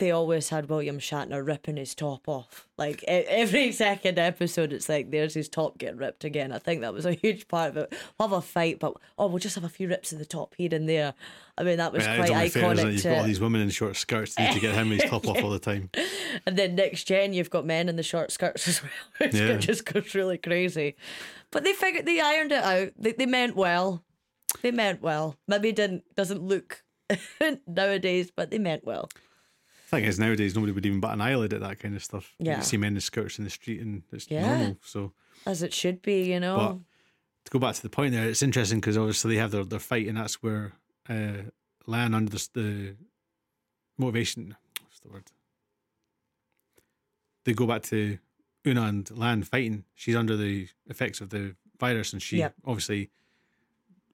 [0.00, 2.66] they always had William Shatner ripping his top off.
[2.76, 6.50] Like every second episode, it's like there's his top getting ripped again.
[6.50, 7.92] I think that was a huge part of it.
[8.18, 10.54] We'll have a fight, but oh, we'll just have a few rips of the top
[10.58, 11.14] here and there.
[11.56, 12.76] I mean, that was Yeah, quite only fair, it?
[12.78, 12.92] iconic.
[12.94, 15.42] You've got all these women in short skirts need to get him his top off
[15.44, 15.90] all the time.
[16.46, 19.56] And then next gen, you've got men in the short skirts as well, which Yeah.
[19.56, 20.96] just goes really crazy.
[21.50, 22.90] But they figured they ironed it out.
[22.98, 24.02] They, they meant well.
[24.62, 25.36] They meant well.
[25.46, 26.82] Maybe it didn't doesn't look
[27.66, 29.08] nowadays, but they meant well.
[29.90, 32.32] Thing is, nowadays nobody would even bat an eyelid at that kind of stuff.
[32.38, 32.58] Yeah.
[32.58, 34.46] You see men in skirts in the street, and it's Yeah.
[34.46, 34.76] normal.
[34.84, 35.12] So.
[35.46, 36.56] As it should be, you know.
[36.56, 36.78] But
[37.46, 39.80] to go back to the point there, it's interesting because obviously they have their, their
[39.80, 40.74] fight, and that's where
[41.08, 41.42] uh,
[41.88, 42.96] La'an under the, the
[43.98, 44.54] motivation.
[44.84, 45.24] What's the word?
[47.44, 48.18] They go back to
[48.66, 49.84] Una and La'an fighting.
[49.94, 52.54] She's under the effects of the virus, and she Yep.
[52.64, 53.10] obviously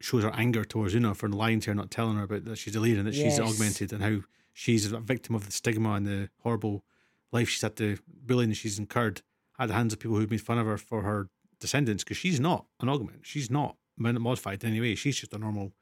[0.00, 2.76] shows her anger towards Una for lying to her, not telling her about that she's
[2.76, 4.20] a leader and that she's augmented, and how
[4.58, 6.82] she's a victim of the stigma and the horrible
[7.30, 9.20] life she's had to bullying she's incurred
[9.58, 11.28] at the hands of people who've made fun of her for her
[11.60, 12.02] descendants.
[12.02, 13.20] Because she's not an augment.
[13.22, 14.94] She's not modified in any way.
[14.94, 15.72] She's just a normal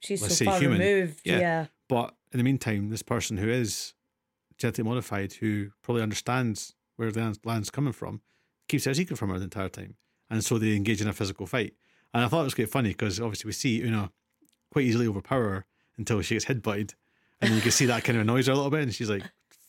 [0.00, 0.80] She's let's so say far human.
[0.80, 1.20] removed.
[1.24, 1.38] Yeah.
[1.38, 1.66] Yeah.
[1.88, 3.94] But in the meantime, this person who is
[4.58, 8.20] genetically modified, who probably understands where the land's coming from,
[8.68, 9.96] keeps it a secret from her the entire time.
[10.28, 11.72] And so they engage in a physical fight.
[12.12, 14.10] And I thought it was quite funny because obviously we see Una
[14.70, 16.94] quite easily overpower her until she gets headbutted.
[17.40, 18.82] And you can see that kind of annoys her a little bit.
[18.82, 19.22] And she's like,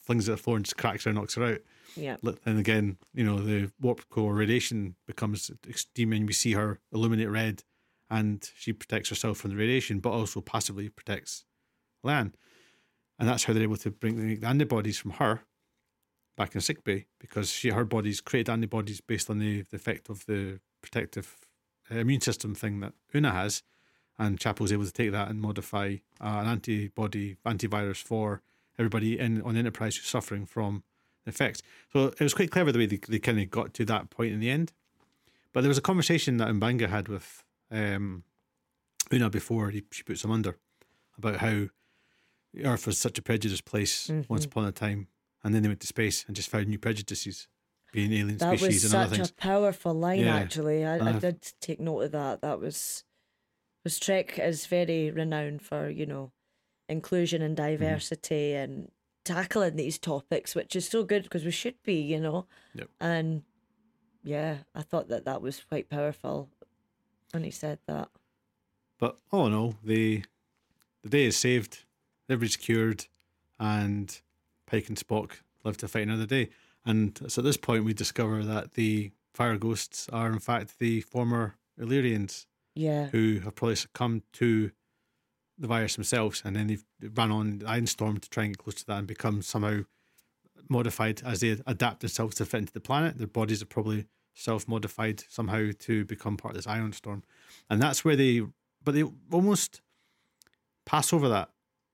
[0.06, 1.60] flings it at the floor and just cracks her and knocks her out.
[1.96, 2.18] Yeah.
[2.46, 7.30] And again, you know, the warp core radiation becomes extreme and we see her illuminate
[7.30, 7.64] red
[8.10, 11.46] and she protects herself from the radiation, but also passively protects
[12.06, 12.34] La'an.
[13.18, 15.42] And that's how they're able to bring the antibodies from her
[16.38, 20.26] back in sickbay because she her body's created antibodies based on the, the effect of
[20.26, 21.38] the protective
[21.90, 23.64] immune system thing that Una has.
[24.18, 28.42] And Chapel's able to take that and modify uh, an antibody antivirus for
[28.80, 30.84] everybody in on Enterprise who's suffering from
[31.26, 31.62] the effects.
[31.92, 34.32] So it was quite clever the way they, they kind of got to that point
[34.34, 34.72] in the end.
[35.52, 38.24] But there was a conversation that Mbenga had with um,
[39.12, 40.58] Una before he, she puts him under
[41.18, 41.68] about how
[42.64, 45.08] Earth was such a prejudiced place once upon a time,
[45.44, 47.48] and then they went to space and just found new prejudices,
[47.92, 49.18] being alien That species was and other things.
[49.18, 50.36] That was such a powerful line, Yeah.
[50.38, 50.86] actually.
[50.86, 52.42] I, I Uh, did take note of that.
[52.42, 53.04] That was.
[53.86, 56.32] Was Trek is very renowned for, you know,
[56.90, 57.72] inclusion and Mm-hmm.
[57.84, 58.92] diversity and
[59.24, 62.48] tackling these topics, which is so good because we should be, you know.
[62.74, 62.90] Yep.
[63.00, 63.44] And
[64.24, 66.50] yeah, I thought that that was quite powerful
[67.32, 68.10] when he said that.
[69.00, 70.24] But all in all, the
[71.04, 71.86] the day is saved,
[72.28, 73.06] everybody's cured,
[73.60, 74.20] and
[74.66, 75.32] Pike and Spock
[75.64, 76.50] live to fight another day.
[76.86, 81.02] And so at this point, we discover that the fire ghosts are in fact the
[81.02, 83.08] former Illyrians Yeah.
[83.08, 84.72] who have probably succumbed to
[85.58, 86.86] the virus themselves, and then they've
[87.16, 89.82] run on the Ion Storm to try and get close to that and become somehow
[90.70, 93.18] modified as they adapt themselves to fit into the planet.
[93.18, 97.24] Their bodies are probably self-modified somehow to become part of this Ion Storm,
[97.70, 98.42] and that's where they.
[98.84, 99.82] But they almost
[100.86, 101.50] pass over that,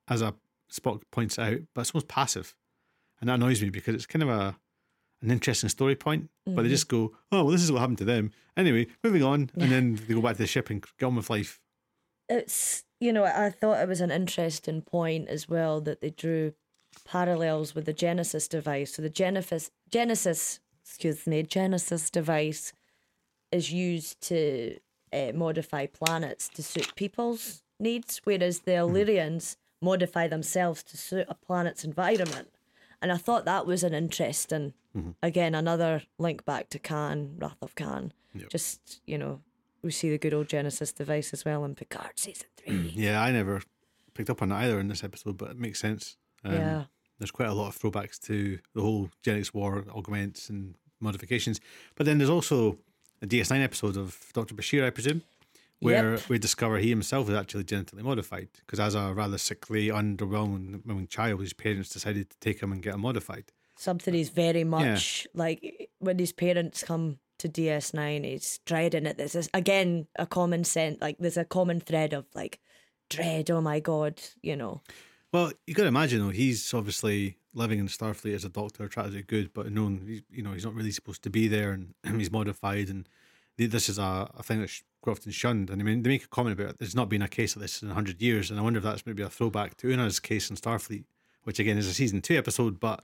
[0.08, 0.34] as a
[0.72, 2.56] Spock points out, but it's almost passive,
[3.20, 4.58] and that annoys me because it's kind of a
[5.22, 8.06] an interesting story point, but they just go, "Oh, well, this is what happened to
[8.06, 11.16] them." Anyway, moving on, and then they go back to the ship and get on
[11.16, 11.60] with life.
[12.30, 16.54] it's you know I thought it was an interesting point as well that they drew
[17.06, 18.94] parallels with the Genesis device.
[18.96, 22.74] So the Genesis Genesis, excuse me, Genesis device
[23.52, 24.78] is used to
[25.14, 31.36] uh, modify planets to suit people's needs, whereas the Illyrians modify themselves to suit a
[31.36, 32.50] planet's environment.
[33.02, 34.74] And I thought that was an interesting,
[35.24, 38.14] again, another link back to Khan, Wrath of Khan.
[38.34, 38.50] Yep.
[38.50, 39.42] Just you know,
[39.82, 42.92] we see the good old Genesis device as well in Picard season three.
[42.96, 43.62] Yeah, I never
[44.14, 46.18] picked up on either in this episode, but it makes sense.
[46.44, 46.84] Um, yeah,
[47.18, 51.60] There's quite a lot of throwbacks to the whole genetics war, augments and modifications.
[51.96, 52.78] But then there's also
[53.22, 54.56] a DS9 episode of Dr.
[54.56, 55.22] Bashir, I presume,
[55.82, 56.30] where Yep.
[56.30, 61.42] we discover he himself is actually genetically modified because as a rather sickly, underwhelming child,
[61.42, 63.52] his parents decided to take him and get him modified.
[63.78, 69.18] something he's very much like when his parents come to DS9, he's dreading it.
[69.18, 72.60] This is again a common sense, like there's a common thread of like
[73.10, 73.50] dread.
[73.50, 74.82] Oh my god, you know.
[75.34, 79.08] Well, you got to imagine though, he's obviously living in Starfleet as a doctor, trying
[79.12, 81.94] to do good, but known, you know, he's not really supposed to be there, and
[82.20, 83.08] he's modified, and
[83.58, 85.70] this is a, a thing that's quite often shunned.
[85.70, 86.80] And I mean, they make a comment about it.
[86.80, 89.06] There's not been a case of this in hundred years, and I wonder if that's
[89.06, 91.06] maybe a throwback to Una's case in Starfleet,
[91.44, 93.04] which again is a season two episode, but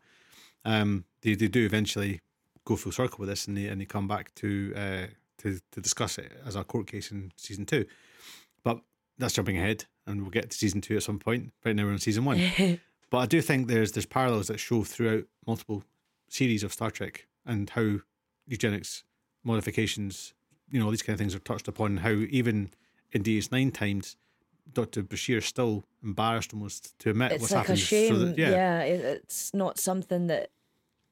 [0.65, 2.21] um, they they do eventually
[2.65, 5.07] go full circle with this, and they and they come back to uh
[5.39, 7.85] to to discuss it as a court case in season two,
[8.63, 8.79] but.
[9.19, 11.51] That's jumping ahead, and we'll get to season two at some point.
[11.65, 12.39] Right now, we're in season one.
[13.09, 15.83] But I do think there's there's parallels that show throughout multiple
[16.29, 17.99] series of Star Trek and how
[18.45, 19.03] eugenics
[19.43, 20.33] modifications,
[20.69, 21.97] you know, these kind of things are touched upon.
[21.97, 22.71] How even
[23.11, 24.17] in DS9 times,
[24.73, 27.77] Doctor Bashir is still embarrassed almost to admit It's what's like happened.
[27.77, 28.13] a shame.
[28.13, 30.51] So that, yeah, yeah, it's not something that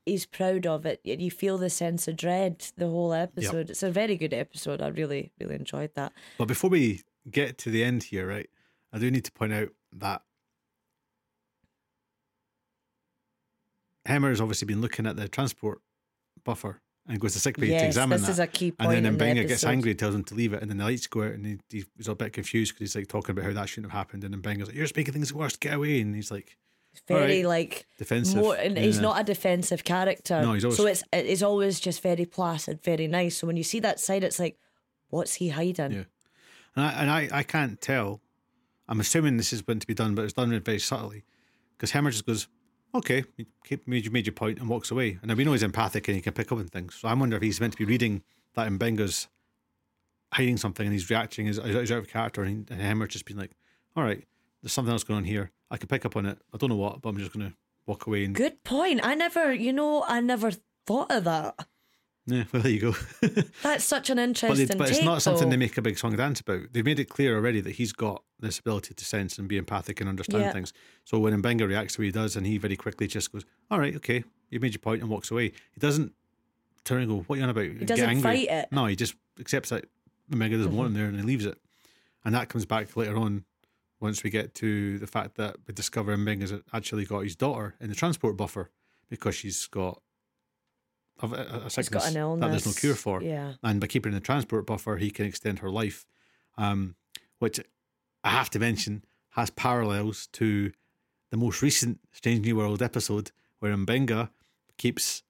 [0.06, 0.86] he's proud of.
[0.86, 3.70] It you feel the sense of dread the whole episode.
[3.70, 4.82] It's a very good episode.
[4.82, 6.12] I really really enjoyed that.
[6.38, 8.50] But before we get to the end here, right,
[8.92, 10.22] I do need to point out that
[14.06, 15.82] Hemmer has obviously been looking at the transport
[16.44, 18.32] buffer and goes to sick bay to yes, examine this that.
[18.34, 18.88] is a key point.
[18.90, 21.08] and then in the gets angry, tells him to leave it, and then the lights
[21.08, 23.54] go out, and he, he- he's a bit confused because he's like talking about how
[23.54, 25.56] that shouldn't have happened, and then Mbenga's like, "You're just making things worse.
[25.56, 26.58] Get away!" And he's like
[27.08, 27.46] Very Alright.
[27.46, 28.38] like defensive.
[28.38, 30.42] more, and he's not a defensive character.
[30.42, 33.38] No, he's always- so it's it's always just very placid, very nice.
[33.38, 34.58] So when you see that side, it's like,
[35.10, 35.92] what's he hiding?
[35.92, 36.04] Yeah.
[36.76, 38.22] And I, and I, I can't tell.
[38.88, 41.24] I'm assuming this is meant to be done, but it's done very subtly.
[41.78, 42.48] Because Hemmer just goes,
[42.96, 43.46] okay, you
[43.86, 45.20] made, your- point and walks away.
[45.22, 46.96] And we know he's empathic and he can pick up on things.
[46.96, 48.24] So I wonder if he's meant to be reading
[48.56, 49.28] that Mbenga's
[50.34, 52.44] hiding something and he's reacting as, as out of character.
[52.44, 53.52] And, and Hemmer's just been like,
[53.96, 54.24] all right,
[54.62, 55.52] there's something else going on here.
[55.72, 56.38] I can pick up on it.
[56.54, 57.56] I don't know what, but I'm just going to
[57.86, 58.26] walk away.
[58.26, 59.02] And Good point.
[59.04, 60.52] I never, you know, I never
[60.86, 61.68] thought of that.
[62.28, 62.96] Yeah, well, there you go.
[63.64, 66.12] That's such an But, interesting they, but it's not something they make a big song
[66.12, 66.62] and dance about.
[66.72, 70.00] They've made it clear already that he's got this ability to sense and be empathic
[70.00, 70.52] and understand Yeah.
[70.52, 70.74] things.
[71.04, 73.80] So when Mbenga reacts the way he does, and he very quickly just goes, "All
[73.80, 75.50] right, okay, you made your point," and walks away.
[75.74, 76.14] He doesn't
[76.84, 78.72] turn and go, "What are you on about?" He doesn't fight it.
[78.72, 79.86] No, he just accepts that
[80.32, 81.00] Mbenga doesn't want him mm-hmm.
[81.02, 81.60] there, and he leaves it.
[82.24, 83.46] And that comes back later on
[84.00, 87.90] once we get to the fact that we discover Mbenga's actually got his daughter in
[87.90, 88.72] the transport buffer
[89.10, 90.02] because she's got
[91.22, 91.30] a, a,
[91.66, 92.42] a sickness got an illness.
[92.42, 93.54] that there's no cure for Yeah.
[93.64, 96.06] and by keeping her in the transport buffer, he can extend her life,
[96.58, 96.96] um,
[97.40, 97.60] which
[98.24, 100.72] I have to mention has parallels to
[101.32, 104.30] the most recent Strange New World episode where Mbenga
[104.78, 105.24] keeps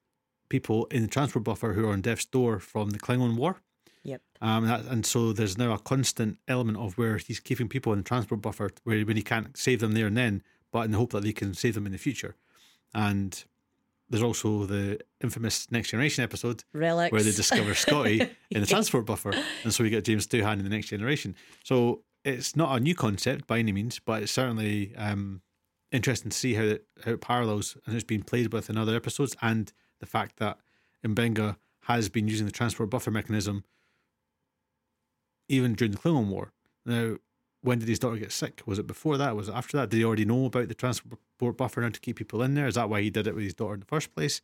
[0.48, 3.60] people in the transport buffer who are on death's door from the Klingon War.
[4.04, 4.22] Yep.
[4.40, 7.98] Um, that, and so there's now a constant element of where he's keeping people in
[8.00, 10.98] the transport buffer where when he can't save them there and then, but in the
[10.98, 12.36] hope that they can save them in the future.
[12.94, 13.42] And
[14.08, 17.12] there's also the infamous Next Generation episode Relics.
[17.12, 19.32] where they discover Scotty in the transport buffer,
[19.64, 21.34] and so we get James Doohan in the next generation.
[21.64, 25.42] So it's not a new concept by any means, but it's certainly um,
[25.92, 28.94] interesting to see how it, how it parallels and it's been played with in other
[28.96, 30.58] episodes, and the fact that
[31.04, 33.64] Mbenga has been using the transport buffer mechanism
[35.48, 36.52] even during the Klingon War.
[36.84, 37.16] Now,
[37.66, 38.62] when did his daughter get sick?
[38.66, 39.34] Was it before that?
[39.36, 39.90] Was it after that?
[39.90, 42.66] Did he already know about the transport buffer now to keep people in there?
[42.66, 44.40] Is that why he did it with his daughter in the first place?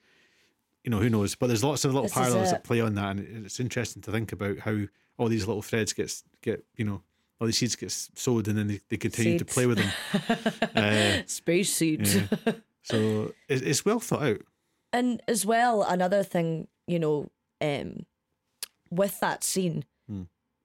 [0.84, 1.34] You know, who knows?
[1.36, 4.10] But there's lots of little This parallels that play on that, and it's interesting to
[4.10, 4.80] think about how
[5.18, 7.02] all these little threads get get you know
[7.40, 10.72] all these seeds get sowed, and then they, they continue to play with them.
[10.74, 12.16] Uh, Space seeds.
[12.16, 12.26] yeah.
[12.82, 14.40] So it's, it's well thought out.
[14.92, 17.30] And as well, another thing, you know,
[17.60, 18.06] um,
[18.90, 20.22] with that scene, Hmm.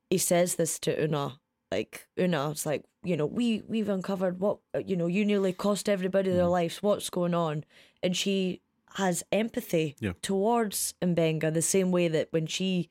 [0.09, 1.39] he says this to Una.
[1.71, 5.08] Like Una, it's like you know, we we've uncovered what uh, you know.
[5.08, 6.82] You nearly cost everybody their lives.
[6.82, 7.63] What's going on?
[8.01, 8.62] And she
[8.95, 10.13] has empathy Yeah.
[10.21, 12.89] towards Mbenga the same way that when she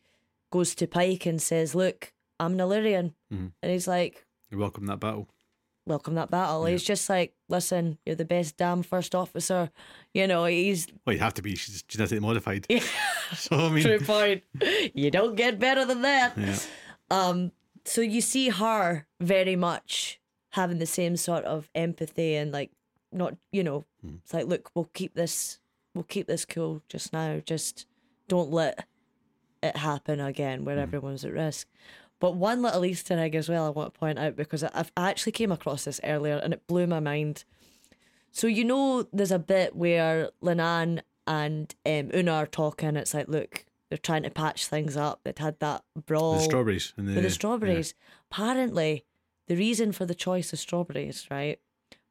[0.51, 3.53] goes to Pike and says, "Look, I'm an Illyrian," Mhm.
[3.63, 5.29] and he's like, You welcome that battle.
[5.87, 6.73] "Welcome that battle." Yeah.
[6.73, 9.71] He's just like, "Listen, you're the best damn first officer."
[10.13, 11.57] You know, he's Well, you have to be.
[11.57, 12.67] She's genetically modified.
[12.69, 12.81] Yeah.
[13.37, 14.45] So I mean, True point.
[14.95, 16.37] You don't get better than that.
[16.39, 16.59] yeah.
[17.11, 17.53] Um,
[17.87, 20.21] so you see her very much
[20.51, 22.71] having the same sort of empathy and like
[23.13, 24.17] not, you know, Hmm.
[24.25, 25.59] it's like, look, we'll keep this,
[25.95, 27.41] we'll keep this cool just now.
[27.45, 27.87] Just
[28.29, 28.87] don't let
[29.63, 31.69] it happen again where everyone's at risk.
[32.19, 34.91] But one little Easter egg as well, I want to point out because I, I've-
[34.97, 37.45] I actually came across this earlier and it blew my mind.
[38.33, 42.97] So you know, there's a bit where La'an and um, Una are talking.
[42.97, 45.21] It's like, look, they're trying to patch things up.
[45.25, 47.95] They'd had that brawl the strawberries and the, with the strawberries.
[48.31, 49.05] Apparently,
[49.47, 51.61] the reason for the choice of strawberries, right,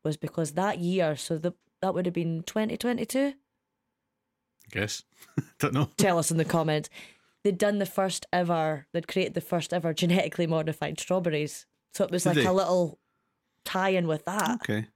[0.04, 3.20] was because that year, so the, that would have been 2022.
[3.20, 3.34] I
[4.72, 5.04] guess.
[5.60, 5.90] Don't know.
[5.98, 6.90] Tell us in the comments.
[7.44, 11.66] They'd done the first ever, they'd created the first ever genetically modified strawberries.
[11.94, 12.46] So it was Did like they?
[12.46, 13.00] a little
[13.66, 14.50] tie in with that.
[14.64, 14.88] Okay,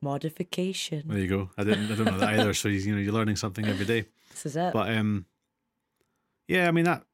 [0.00, 1.02] Modification.
[1.06, 1.50] there you go.
[1.58, 1.90] I didn't.
[1.90, 2.54] I don't know that either.
[2.54, 4.04] So you know, you're learning something every day.
[4.30, 4.72] This is it.
[4.72, 5.26] But um,
[6.48, 7.04] yeah, I mean that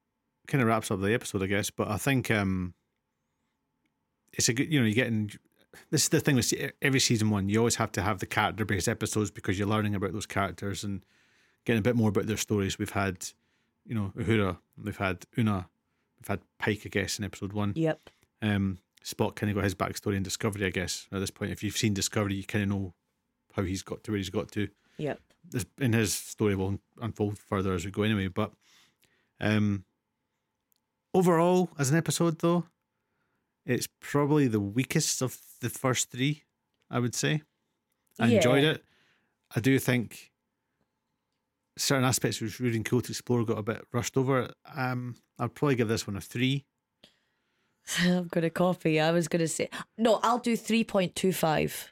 [0.46, 1.70] kind of wraps up the episode, I guess.
[1.70, 2.74] But I think um,
[4.32, 4.72] it's a good.
[4.72, 5.30] You know, you're getting.
[5.90, 7.48] This is the thing with every season one.
[7.48, 10.84] You always have to have the character based episodes because you're learning about those characters
[10.84, 11.04] and
[11.64, 12.78] getting a bit more about their stories.
[12.78, 13.26] We've had,
[13.84, 14.58] you know, Uhura.
[14.82, 15.68] We've had Una.
[16.20, 17.72] We've had Pike, I guess, in episode one.
[17.76, 18.08] yep.
[18.40, 21.06] Um, Spock kind of got his backstory in Discovery, I guess.
[21.12, 22.94] At this point, if you've seen Discovery, you kind of know
[23.54, 24.68] how he's got to where he's got to
[24.98, 25.20] Yep.
[25.50, 28.28] this in his story will unfold further as we go anyway.
[28.28, 28.52] But
[29.44, 29.84] um,
[31.12, 32.64] overall, as an episode, though,
[33.66, 36.42] it's probably the weakest of the first three.
[36.90, 37.42] I would say.
[38.20, 38.84] I enjoyed it.
[39.56, 40.30] I do think
[41.76, 44.52] certain aspects which were really cool to explore got a bit rushed over.
[44.76, 46.66] Um, I'd probably give this one a three.
[48.00, 49.00] I'm to copy.
[49.00, 49.68] I was going to say,
[49.98, 51.88] no, I'll do 3.25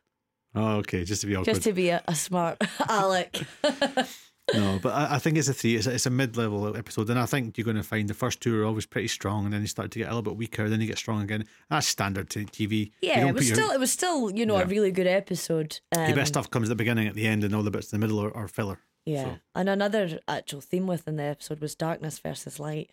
[0.55, 1.47] Oh, okay, just to be awkward.
[1.47, 3.43] just to be a, a smart Alec.
[4.55, 5.77] no, but I, I think it's a three.
[5.77, 8.41] It's a, it's a mid-level episode, and I think you're going to find the first
[8.41, 10.69] two are always pretty strong, and then you start to get a little bit weaker,
[10.69, 11.45] then you get strong again.
[11.71, 12.93] That's standard to TV.
[13.01, 14.63] Yeah, it was put your- still it was still you know Yeah.
[14.65, 15.81] a really good episode.
[15.97, 17.93] Um, your best stuff comes at the beginning, at the end, and all the bits
[17.93, 18.79] in the middle are, are filler.
[19.05, 22.91] Yeah, So- and another actual theme within the episode was darkness versus light,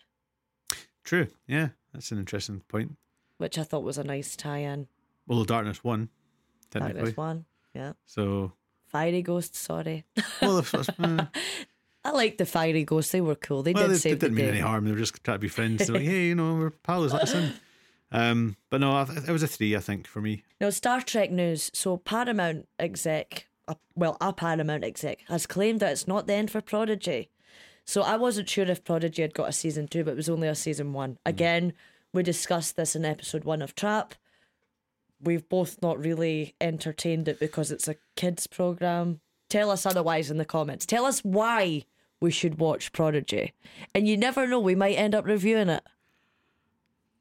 [1.04, 1.28] True.
[1.46, 2.96] Yeah, that's an interesting point.
[3.38, 4.86] which I thought was a nice tie-in.
[5.28, 6.08] Although Darkness won,
[6.70, 6.94] technically.
[7.00, 7.44] Darkness one,
[7.74, 7.92] yeah.
[8.04, 8.52] So,
[8.90, 10.04] Fiery ghost, sorry.
[10.42, 10.64] well,
[10.98, 11.26] uh,
[12.04, 13.12] I liked the fiery ghosts.
[13.12, 13.62] They were cool.
[13.62, 14.50] They well, did they, they didn't the mean day.
[14.52, 14.84] any harm.
[14.84, 15.86] They were just trying to be friends.
[15.86, 17.12] They're like, hey, you know, we're pals.
[17.12, 17.52] Let us in.
[18.12, 20.42] Um, but no, I it was a three, I think, for me.
[20.60, 21.70] No, Star Trek news.
[21.72, 26.50] So, Paramount exec, a, well, a Paramount exec, has claimed that it's not the end
[26.50, 27.30] for Prodigy.
[27.84, 30.48] So, I wasn't sure if Prodigy had got a season two, but it was only
[30.48, 31.18] a season one.
[31.24, 31.72] Again,
[32.12, 34.14] we discussed this in episode one of Trap.
[35.22, 39.20] We've both not really entertained it because it's a kids' program.
[39.48, 40.86] Tell us otherwise in the comments.
[40.86, 41.84] Tell us why
[42.20, 43.52] we should watch Prodigy.
[43.94, 45.82] And you never know, we might end up reviewing it.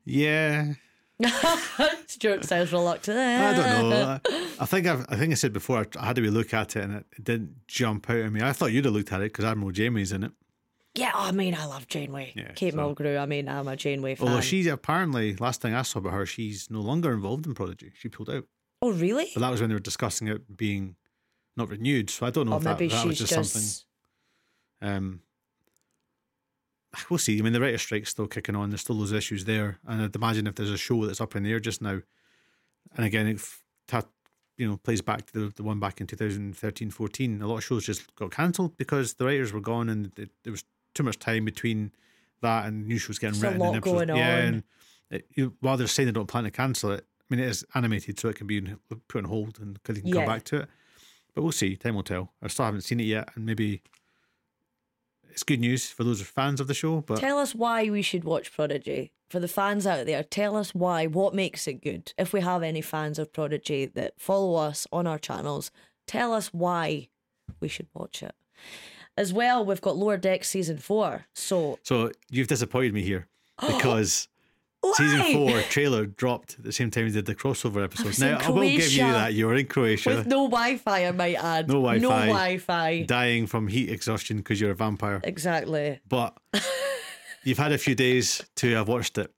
[0.05, 0.73] Yeah,
[2.07, 3.17] Stuart sounds reluctant.
[3.17, 4.19] I don't know.
[4.59, 6.83] I, think I've, I think I said before I had to be look at it
[6.83, 8.41] and it, it didn't jump out at me.
[8.41, 10.31] I thought you'd have looked at it because Admiral Janeway's in it.
[10.95, 12.33] Yeah, I mean, I love Janeway.
[12.35, 13.19] Yeah, Kate so- Mulgrew.
[13.21, 14.27] I mean, I'm a Janeway fan.
[14.27, 17.91] Although she's apparently last thing I saw about her, she's no longer involved in Prodigy.
[17.95, 18.45] She pulled out.
[18.81, 19.29] oh, really?
[19.33, 20.95] But that was when they were discussing it being
[21.55, 22.09] not renewed.
[22.09, 23.53] So I don't know Or if that, that was just, just.
[24.81, 24.97] something.
[24.97, 25.21] Um,
[27.09, 27.37] we'll see.
[27.37, 28.69] I mean, the writer strike's still kicking on.
[28.69, 31.43] There's still those issues there, and I'd imagine if there's a show that's up in
[31.43, 31.99] the air just now,
[32.95, 34.03] and again, it f- ta-
[34.57, 37.41] you know plays back to the, the one back in 2013, 14.
[37.41, 40.51] A lot of shows just got cancelled because the writers were gone, and it, there
[40.51, 40.63] was
[40.99, 41.91] too much time between
[42.41, 43.59] that and new shows getting There's a written.
[43.61, 44.43] lot and episodes- going Yeah, on.
[44.43, 44.63] and
[45.11, 47.65] it, you, while they're saying they don't plan to cancel it, I mean, it is
[47.73, 48.61] animated, so it can be
[49.07, 50.13] put on hold and they can Yeah.
[50.15, 50.69] come back to it.
[51.33, 51.75] But we'll see.
[51.77, 52.33] Time will tell.
[52.41, 53.81] I still haven't seen it yet, and maybe
[55.29, 57.01] it's good news for those fans of the show.
[57.01, 59.13] But Tell us why we should watch Prodigy.
[59.29, 61.05] For the fans out there, tell us why.
[61.05, 62.13] What makes it good?
[62.17, 65.71] If we have any fans of Prodigy that follow us on our channels,
[66.07, 67.09] tell us why
[67.59, 68.33] we should watch it.
[69.19, 71.25] As well, we've got Lower Deck season four.
[71.33, 73.27] So so you've disappointed me here
[73.59, 74.29] because
[74.95, 78.05] season four trailer dropped at the same time as did the crossover episode.
[78.07, 79.11] was Now in I will give you Croatia.
[79.19, 81.67] that you're in Croatia, with no Wi-Fi, I might add.
[81.67, 81.99] No Wi-Fi.
[82.01, 83.03] No Wi-Fi.
[83.03, 85.19] dying from heat exhaustion because you're a vampire.
[85.25, 85.99] Exactly.
[86.07, 86.37] But
[87.43, 89.33] you've had a few days to have watched it,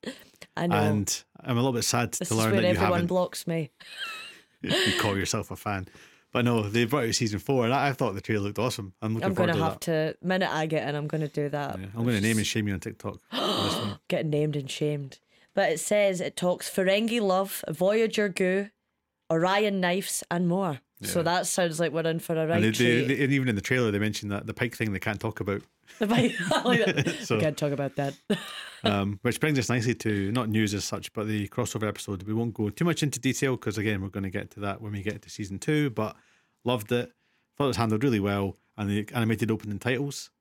[0.55, 0.75] I know.
[0.75, 3.07] and I'm a little bit sad this to is learn where that you everyone haven't.
[3.07, 3.71] blocks me.
[4.61, 5.87] you call yourself a fan.
[6.31, 8.93] But no, they brought out season four, and I, I thought the trailer looked awesome.
[9.01, 10.17] I'm looking I'm forward going to have that.
[10.21, 11.77] to, minute I get in, I'm going to do that.
[11.77, 13.17] Yeah, I'm going to name and shame you on TikTok.
[13.29, 13.99] for this one.
[14.07, 15.19] Getting named and shamed.
[15.53, 18.69] But it says it talks Ferengi love, Voyager goo,
[19.29, 20.79] Orion knives, and more.
[21.03, 23.55] So that sounds like we're in for a right And, they, they, and even in
[23.55, 25.61] the trailer, they mentioned that the pike thing they can't talk about.
[25.99, 28.13] So- we can't talk about that.
[28.83, 32.23] Um, which brings us nicely to not news as such, but the crossover episode.
[32.23, 34.81] We won't go too much into detail because, again, we're going to get to that
[34.81, 35.91] when we get to season two.
[35.91, 36.15] But
[36.65, 37.11] loved it.
[37.59, 38.55] Thought it was handled really well.
[38.79, 40.31] And the animated opening titles.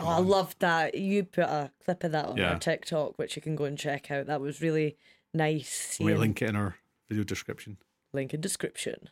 [0.00, 0.94] Oh, I love that.
[0.94, 2.52] You put a clip of that on Yeah.
[2.54, 4.24] our TikTok, which you can go and check out.
[4.24, 4.96] That was really
[5.34, 5.98] nice.
[6.00, 6.76] We seeing- link it in our
[7.10, 7.76] video description.
[8.14, 9.10] link in description.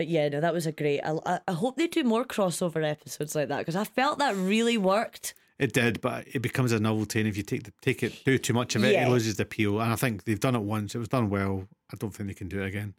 [0.00, 1.02] But yeah, no, that was a great.
[1.04, 4.78] I, I, hope they do more crossover episodes like that because I felt that really
[4.78, 5.34] worked.
[5.58, 8.38] It did, but it becomes a novelty, and if you take the, take it do
[8.38, 9.06] too much of it, Yeah.
[9.06, 9.78] it loses the appeal.
[9.78, 11.68] And I think they've done it once; it was done well.
[11.92, 12.94] I don't think they can do it again.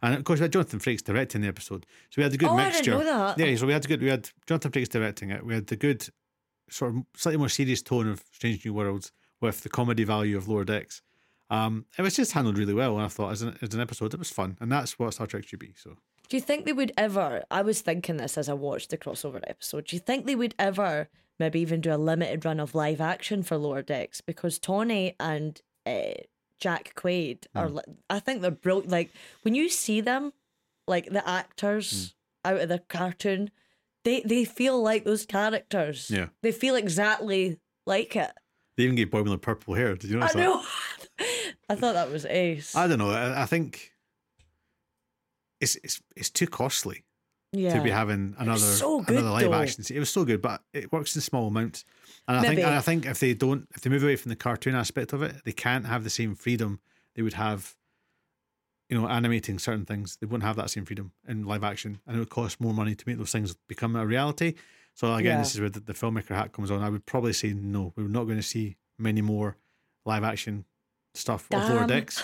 [0.00, 2.50] And of course, we had Jonathan Frakes directing the episode, so we had the good
[2.50, 2.90] Oh, I didn't mixture.
[2.92, 3.36] know that.
[3.36, 4.00] Yeah, so we had the good.
[4.00, 5.44] We had Jonathan Frakes directing it.
[5.44, 6.06] We had the good,
[6.70, 10.46] sort of slightly more serious tone of Strange New Worlds with the comedy value of
[10.46, 11.02] Lower Decks.
[11.50, 14.14] Um, it was just handled really well, and I thought as an, as an episode,
[14.14, 15.74] it was fun, and that's what Star Trek should be.
[15.76, 15.96] So
[16.28, 17.44] Do you think they would ever?
[17.50, 19.86] I was thinking this as I watched the crossover episode.
[19.86, 21.08] Do you think they would ever
[21.38, 24.20] maybe even do a limited run of live action for Lower Decks?
[24.20, 26.14] Because Tawny and uh,
[26.58, 27.76] Jack Quaid are, Hmm.
[27.76, 28.90] li- I think they're brilliant.
[28.90, 29.10] Like
[29.42, 30.32] when you see them,
[30.88, 32.14] like the actors
[32.44, 32.54] Hmm.
[32.54, 33.50] out of the cartoon,
[34.04, 36.10] they they feel like those characters.
[36.10, 36.28] Yeah.
[36.42, 38.32] they feel exactly like it.
[38.76, 39.94] they even gave Boimler purple hair.
[39.94, 40.26] Did you know?
[40.26, 40.66] I notice
[41.18, 41.20] that?
[41.20, 41.26] know.
[41.70, 42.74] I thought that was ace.
[42.76, 43.10] I don't know.
[43.10, 43.92] I, I think
[45.64, 46.98] it's it's it's too costly.
[47.52, 47.74] yeah.
[47.76, 49.54] to be having another so good, another live though.
[49.62, 49.84] action.
[49.96, 51.84] It was so good, but it works in small amounts.
[52.28, 54.36] And I think and I think if they don't if they move away from the
[54.36, 56.80] cartoon aspect of it, they can't have the same freedom
[57.14, 57.76] they would have
[58.90, 60.18] you know, animating certain things.
[60.20, 62.00] They wouldn't have that same freedom in live action.
[62.06, 64.54] And it would cost more money to make those things become a reality.
[64.94, 65.38] So again, Yeah.
[65.38, 66.82] this is where the, the filmmaker hat comes on.
[66.82, 69.56] I would probably say no, we're not going to see many more
[70.04, 70.66] live action
[71.14, 71.86] stuff of Lower Damn.
[71.86, 72.22] Decks,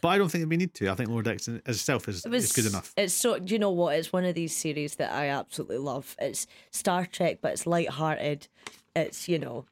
[0.00, 0.88] but I don't think we need to.
[0.90, 2.92] I think Lower Decks in itself is, It was is good enough.
[2.96, 3.38] It's so.
[3.38, 3.96] Do you know what?
[3.96, 6.16] It's one of these series that I absolutely love.
[6.18, 8.48] It's Star Trek, but it's light-hearted.
[8.96, 9.66] It's you know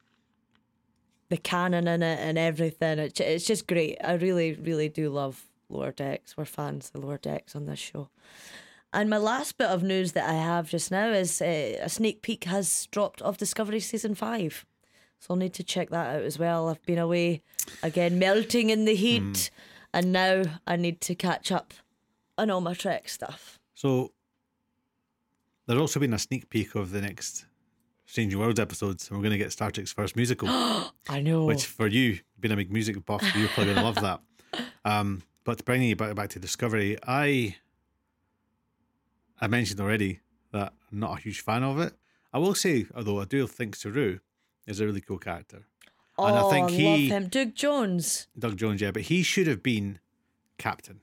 [1.29, 2.99] the canon in it and everything.
[2.99, 3.97] It's it's just great.
[4.03, 6.37] I really, really do love Lower Decks.
[6.37, 8.09] We're fans of Lower Decks on this show.
[8.91, 12.23] And my last bit of news that I have just now is uh, a sneak
[12.23, 14.65] peek has dropped of Discovery season five.
[15.19, 16.69] So I'll need to check that out as well.
[16.69, 17.41] I've been away
[17.83, 19.49] again, melting in the heat,
[19.93, 21.73] and now I need to catch up
[22.37, 23.59] on all my Trek stuff.
[23.75, 24.11] So
[25.65, 27.45] there's also been a sneak peek of the next
[28.05, 30.47] Strange Worlds episodes, and we're going to get Star Trek's first musical,
[31.09, 31.45] I know.
[31.45, 34.21] which for you, being a big music buff, you're probably going to love that.
[34.85, 37.55] Um, but bringing you back, back to Discovery, I
[39.39, 41.93] I mentioned already that I'm not a huge fan of it.
[42.33, 44.19] I will say, although I do think Saru
[44.69, 45.65] is a really cool character.
[46.17, 47.29] oh, and I think he- love him.
[47.29, 48.27] Doug Jones.
[48.37, 49.99] Doug Jones, yeah, but he should have been
[50.57, 51.01] captain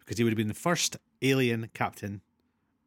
[0.00, 2.22] because he would have been the first alien captain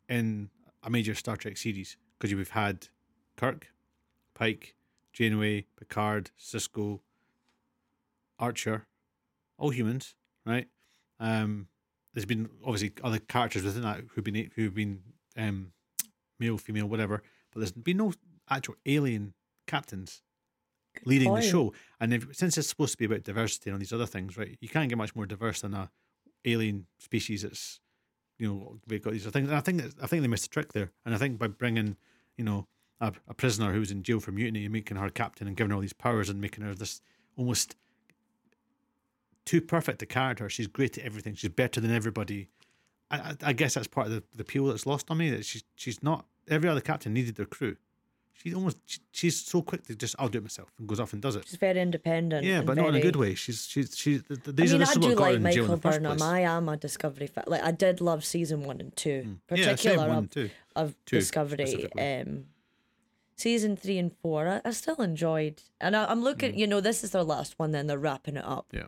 [0.10, 0.50] in
[0.84, 1.98] a major Star Trek series.
[2.20, 2.88] Because we've had
[3.36, 3.68] Kirk,
[4.36, 4.76] Pike,
[5.14, 7.00] Janeway, Picard, Sisko,
[8.38, 8.86] Archer,
[9.58, 10.68] all humans, right?
[11.20, 11.68] Um,
[12.14, 15.02] there's been obviously other characters within that who've been who've been
[15.38, 15.72] um,
[16.40, 18.14] male, female, whatever, but there's been no
[18.50, 19.34] actual alien
[19.72, 20.22] captains
[21.06, 21.74] leading the show.
[22.00, 24.58] And if, since it's supposed to be about diversity and all these other things, right?
[24.60, 25.90] You can't get much more diverse than a
[26.44, 27.80] alien species that's
[28.40, 29.48] you know we've got these other things.
[29.48, 30.92] And I think that I think they missed a trick there.
[31.06, 31.96] And I think by bringing
[32.38, 32.68] you know
[33.00, 35.72] a, a prisoner who was in jail for mutiny and making her captain and giving
[35.72, 37.02] her all these powers and making her this
[37.38, 37.76] almost
[39.46, 40.50] too perfect a character.
[40.50, 41.36] She's great at everything.
[41.36, 42.50] She's better than everybody.
[43.10, 45.30] I, I, I guess that's part of the, the appeal that's lost on me.
[45.30, 47.78] That she's she's not every other captain needed their crew.
[48.34, 51.14] She almost she, she's so quick to just I'll do it myself and goes off
[51.14, 51.46] and does it.
[51.48, 52.44] She's very independent.
[52.46, 53.36] Yeah, but not in a good way.
[53.36, 54.24] She's she's she's.
[54.24, 56.22] th- th- I These mean, are I do like in jail in Michael Burnham.
[56.22, 57.44] I am a Discovery fan.
[57.48, 60.50] Like I did love season one and two, Yeah, same particular one of, two.
[60.76, 61.88] of Two, Discovery.
[62.00, 62.46] Um,
[63.36, 66.24] season three and four, I, I still enjoyed, and I, I'm Mm.
[66.24, 66.58] looking.
[66.58, 67.72] You know, this is their last one.
[67.72, 68.68] Then they're wrapping it up.
[68.72, 68.86] Yeah.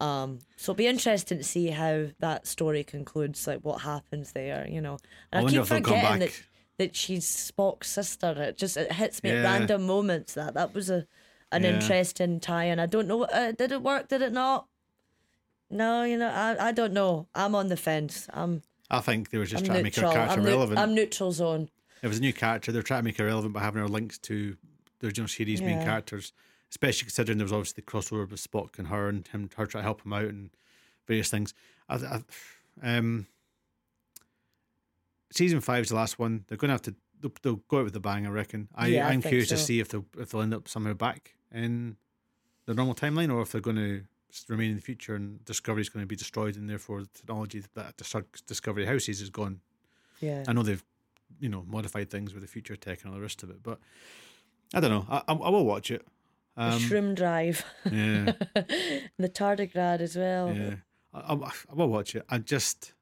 [0.00, 4.66] Um, so it'll be interesting to see how that story concludes, like what happens there,
[4.68, 4.98] you know.
[5.32, 6.42] And I, wonder keep forgetting that.
[6.78, 8.34] That she's Spock's sister.
[8.40, 9.36] It just it hits me Yeah.
[9.38, 11.06] at random moments that that was a
[11.52, 11.70] an Yeah.
[11.70, 12.78] interesting tie-in.
[12.78, 13.24] I don't know.
[13.24, 14.08] Uh, did it work?
[14.08, 14.66] Did it not?
[15.70, 17.28] No, you know, I I don't know.
[17.34, 18.26] I'm on the fence.
[18.32, 20.12] I'm I think they were just I'm trying to make her neutral.
[20.14, 20.78] character I'm, relevant.
[20.78, 21.68] I'm neutral zone.
[22.02, 22.72] It was a new character.
[22.72, 24.56] They're trying to make her relevant by having her links to
[25.00, 26.32] the original series main characters,
[26.70, 29.82] especially considering there was obviously the crossover with Spock and her and him, her trying
[29.82, 30.50] to help him out and
[31.06, 31.54] various things.
[31.88, 31.96] I,
[32.82, 33.26] I, um,
[35.30, 36.44] season five is the last one.
[36.48, 36.94] They're going to have to.
[37.20, 38.68] They'll, they'll go out with a bang, I reckon.
[38.74, 40.94] I, Yeah, I I'm think curious to see if they'll if they'll end up somehow
[40.94, 41.96] back in
[42.66, 44.04] the normal timeline, or if they're going to
[44.48, 47.62] remain in the future and Discovery is going to be destroyed, and therefore the technology
[47.74, 47.96] that
[48.46, 49.60] Discovery houses is gone.
[50.20, 50.44] Yeah.
[50.46, 50.84] I know they've,
[51.40, 53.78] you know, modified things with the future tech and all the rest of it, but
[54.74, 55.06] I don't know.
[55.08, 56.06] I, I, I will watch it.
[56.56, 58.32] the Um, Shroom Drive, yeah,
[59.18, 60.52] the Tardigrade as well.
[60.54, 60.74] yeah.
[61.14, 62.24] I, I, I will watch it.
[62.28, 62.92] I just,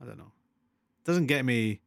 [0.00, 0.32] I don't know.
[1.08, 1.80] Doesn't get me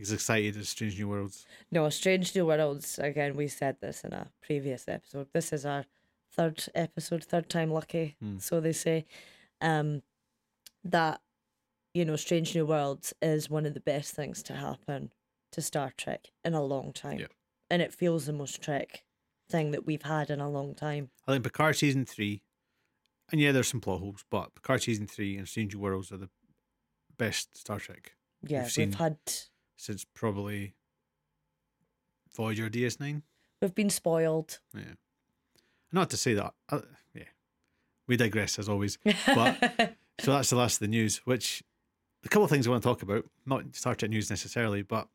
[0.00, 1.46] as excited as Strange New Worlds.
[1.70, 2.98] No, Strange New Worlds.
[2.98, 5.28] Again, we said this in a previous episode.
[5.32, 5.84] This is our
[6.32, 8.38] third episode, third time lucky, Hmm.
[8.38, 9.04] so they say.
[9.60, 10.02] Um,
[10.82, 11.20] that
[11.94, 15.12] you know, Strange New Worlds is one of the best things to happen
[15.52, 17.26] to Star Trek in a long time, Yeah.
[17.70, 19.04] and it feels the most Trek
[19.48, 21.10] thing that we've had in a long time.
[21.28, 22.42] I think Picard season three,
[23.30, 26.16] and yeah, there's some plot holes, but Picard season three and Strange New Worlds are
[26.16, 26.30] the
[27.16, 28.16] best Star Trek
[28.48, 29.16] Yeah, We've we've, had
[29.76, 30.74] since probably
[32.34, 33.22] Voyager DS9.
[33.60, 34.58] we've been spoiled.
[34.74, 34.94] Yeah.
[35.92, 36.80] Not to say that, uh,
[37.14, 37.22] yeah,
[38.08, 38.98] we digress as always.
[39.04, 41.18] But so that's the last of the news.
[41.24, 41.62] Which
[42.24, 45.08] a couple of things I want to talk about, not Star Trek news necessarily, but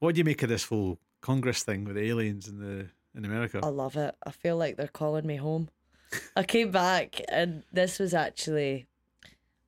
[0.00, 3.24] what do you make of this whole Congress thing with the aliens in the in
[3.24, 3.60] America?
[3.62, 4.14] I love it.
[4.26, 5.70] I feel like they're calling me home.
[6.36, 8.86] I came back and this was actually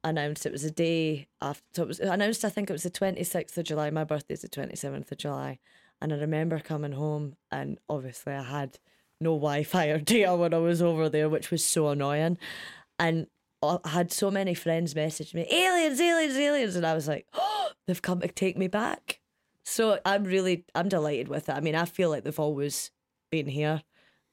[0.04, 0.46] announced.
[0.46, 1.64] It was a day after.
[1.72, 3.90] So it was announced, I think it was the 26th of July.
[3.90, 5.58] My birthday's the 27th of July.
[6.00, 8.78] And I remember coming home and obviously I had
[9.20, 12.38] no Wi Fi or data when I was over there, which was so annoying.
[12.98, 13.26] And
[13.62, 16.76] I had so many friends message me, aliens, aliens, aliens.
[16.76, 19.20] And I was like, oh, they've come to take me back.
[19.64, 21.52] So I'm really, I'm delighted with it.
[21.52, 22.90] I mean, I feel like they've always
[23.30, 23.82] been here.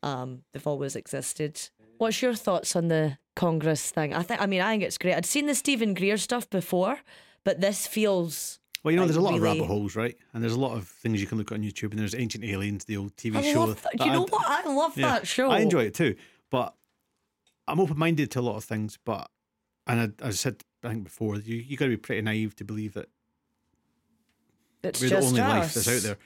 [0.03, 1.59] Um, they've always existed.
[1.97, 4.13] What's your thoughts on the Congress thing?
[4.13, 5.15] I think, I mean, I think it's great.
[5.15, 6.99] I'd seen the Steven Greer stuff before,
[7.45, 8.59] but this feels.
[8.83, 10.15] well, you know, like, there's a lot of rabbit holes, right?
[10.33, 11.91] And there's a lot of things you can look at on YouTube.
[11.91, 13.67] And there's Ancient Aliens, the old TV I show.
[13.67, 13.97] that.
[13.97, 14.45] Do you know I- what?
[14.65, 15.49] I love yeah, that show.
[15.51, 16.15] I enjoy it too,
[16.49, 16.73] but
[17.67, 19.29] I'm open minded to a lot of things, but
[19.85, 22.55] and I, as I said I think before, you you got to be pretty naive
[22.57, 23.07] to believe that
[24.83, 25.49] It's we're the only us.
[25.49, 26.17] life that's out there.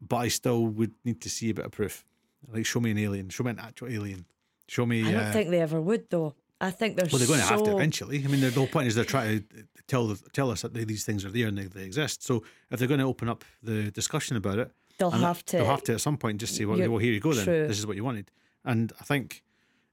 [0.00, 2.04] But I still would need to see a bit of proof.
[2.52, 3.28] Like, show me an alien.
[3.28, 4.26] Show me an actual alien.
[4.72, 5.06] Show me.
[5.06, 6.34] I don't uh, think they ever would though.
[6.58, 7.54] I think they're well, they're going to so...
[7.56, 8.24] have to eventually.
[8.24, 10.84] I mean, the whole point is they're trying to tell the, tell us that they,
[10.84, 12.22] these things are there and they, they exist.
[12.22, 15.56] So if they're going to open up the discussion about it, They'll have to.
[15.58, 17.44] They'll have to at some point just say, well, well here you go then.
[17.44, 17.66] true.
[17.66, 18.30] This is what you wanted.
[18.64, 19.42] And I think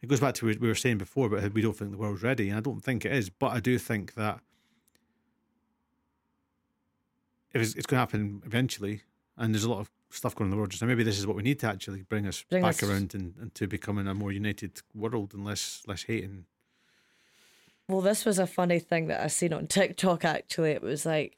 [0.02, 1.98] it goes back to what we were saying before about how we don't think the
[1.98, 2.50] world's ready.
[2.50, 3.30] And I don't think it is.
[3.30, 4.40] But I do think that
[7.54, 9.02] if it's, it's going to happen eventually,
[9.36, 11.20] and there's a lot of stuff going on in the world just now, maybe this
[11.20, 13.68] is what we need to actually bring us Bring back us- around and, and to
[13.68, 16.46] becoming a more united world and less less hating.
[17.88, 20.24] Well, this was a funny thing that I seen on TikTok.
[20.26, 21.38] Actually, it was like,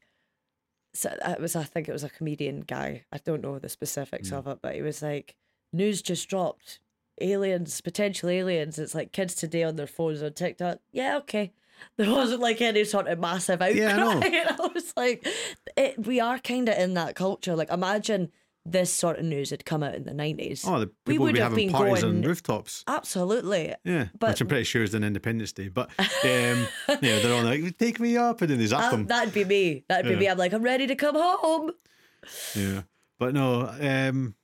[0.93, 3.05] so it was I think it was a comedian guy.
[3.11, 4.37] I don't know the specifics Mm.
[4.37, 5.35] of it, but he was like,
[5.71, 6.79] "News just dropped,
[7.21, 10.79] aliens, potential aliens." It's like kids today on their phones on TikTok.
[10.91, 11.53] Yeah, okay.
[11.97, 13.79] There wasn't like any sort of massive outcry.
[13.79, 14.21] Yeah, I know.
[14.23, 15.25] I was like,
[15.75, 17.55] it, we are kind of in that culture.
[17.55, 18.31] Like, imagine
[18.65, 20.63] this sort of news had come out in the nineties.
[20.67, 22.83] Oh, the We people would would be have having been parties on rooftops.
[22.87, 23.73] Absolutely.
[23.83, 25.67] Yeah, But- which I'm pretty sure is an Independence Day.
[25.69, 29.07] But um, yeah, they're all like, "Take me up," and then they zap Uh, them.
[29.07, 29.83] that'd be me.
[29.89, 30.27] That'd be me.
[30.29, 31.71] I'm like, I'm ready to come home.
[32.55, 32.83] Yeah,
[33.19, 33.67] but no.
[33.79, 34.35] Um,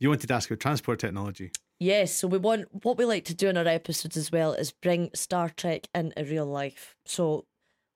[0.00, 1.50] you wanted to ask about transport technology.
[1.80, 4.72] Yes, so we want what we like to do in our episodes as well is
[4.72, 6.96] bring Star Trek into real life.
[7.04, 7.44] So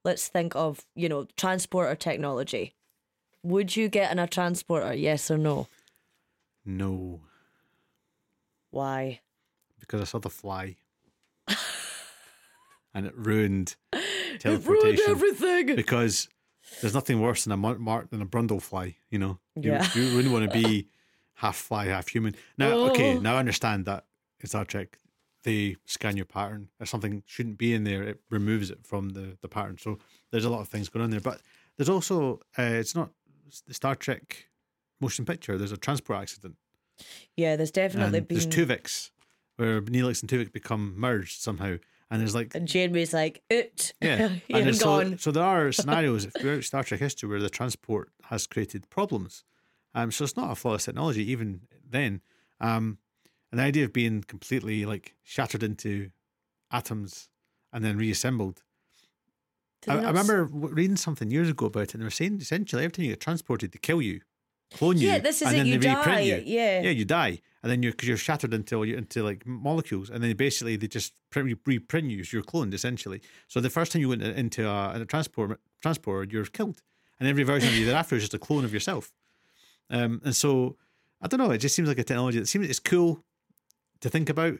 [0.05, 2.75] let's think of, you know, transporter technology.
[3.43, 5.67] Would you get in a transporter, yes or no?
[6.65, 7.21] No,
[8.71, 9.21] Why?
[9.81, 10.77] because I saw the fly,
[12.95, 15.75] and it ruined It ruined everything.
[15.75, 16.29] because
[16.81, 18.95] there's nothing worse than a mar- mar- than a Brundlefly.
[19.11, 19.89] You know, you, Yeah.
[19.95, 20.87] you wouldn't want to be
[21.35, 22.37] half fly, half human.
[22.57, 23.21] Now, okay, Oh.
[23.21, 24.07] now I understand that
[24.41, 24.99] in Star Trek
[25.43, 26.69] they scan your pattern.
[26.79, 29.79] If something shouldn't be in there, it removes it from the the pattern.
[29.79, 29.99] So
[30.31, 31.41] there's a lot of things going on there, but
[31.77, 33.11] there's also uh, it's not
[33.61, 34.49] the Star Trek
[35.01, 35.59] motion picture.
[35.59, 36.57] There's a transport accident.
[37.37, 38.39] Yeah, there's definitely and been.
[38.39, 39.11] there's Tuvix
[39.57, 41.77] where Neelix and Tuvix become merged somehow,
[42.11, 45.19] and there's like and Janeway's like, oot, yeah, and so, gone.
[45.19, 49.45] so there are scenarios throughout Star Trek history where the transport has created problems.
[49.95, 52.23] Um, so it's not a flawless technology even then.
[52.61, 52.99] Um,
[53.51, 56.11] and the idea of being completely like shattered into
[56.71, 57.29] atoms
[57.73, 58.63] and then reassembled.
[59.89, 62.93] I, I remember reading something years ago about it, and they were saying essentially every
[62.93, 64.21] time you get transported, they kill you,
[64.75, 66.43] clone you, Yeah, this is and it, then you they die, you.
[66.47, 66.83] yeah.
[66.83, 70.23] yeah, you die, and then you're because you're shattered into you into like molecules, and
[70.23, 73.21] then basically they just print, reprint you, so you're cloned essentially.
[73.49, 76.81] So the first time you went into a, a transport transporter, you're killed,
[77.19, 79.13] and every version of you thereafter is just a clone of yourself.
[79.91, 80.77] Um, and so
[81.21, 83.25] I don't know, it just seems like a technology that seems it's cool
[84.01, 84.59] to think about.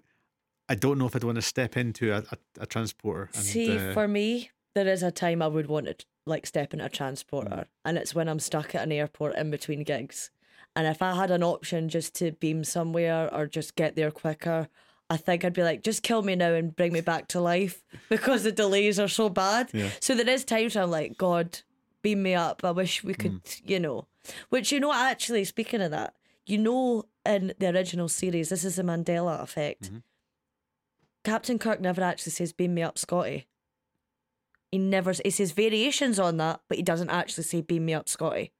[0.69, 3.31] I don't know if I'd want to step into a, a, a transporter.
[3.35, 5.97] And, See, uh, for me, there is a time I would want to
[6.27, 7.67] like step in a transporter, Mm.
[7.85, 10.31] and it's when I'm stuck at an airport in between gigs.
[10.77, 14.69] And if I had an option just to beam somewhere or just get there quicker,
[15.11, 17.83] I think I'd be like, just kill me now and bring me back to life
[18.09, 19.69] because the delays are so bad.
[19.75, 19.91] Yeah.
[20.01, 21.59] So there is times I'm like, God,
[22.01, 22.65] beam me up.
[22.65, 23.61] I wish we could, Mm.
[23.69, 24.07] you know.
[24.49, 26.15] Which, you know, actually, speaking of that,
[26.47, 29.83] you know, in the original series, this is the Mandela effect.
[29.85, 29.99] Mm-hmm.
[31.25, 33.47] Captain Kirk never actually says, beam me up, Scotty.
[34.73, 38.09] He never, he says variations on that, but he doesn't actually say, beam me up,
[38.09, 38.53] Scotty.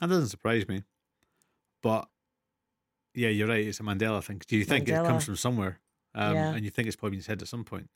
[0.00, 0.84] That doesn't surprise me.
[1.82, 2.08] But
[3.14, 3.66] yeah, you're right.
[3.66, 4.40] It's a Mandela thing.
[4.46, 5.80] Do you think it comes from somewhere?
[6.14, 6.54] Um, Yeah.
[6.54, 7.88] And you think it's probably been said at some point.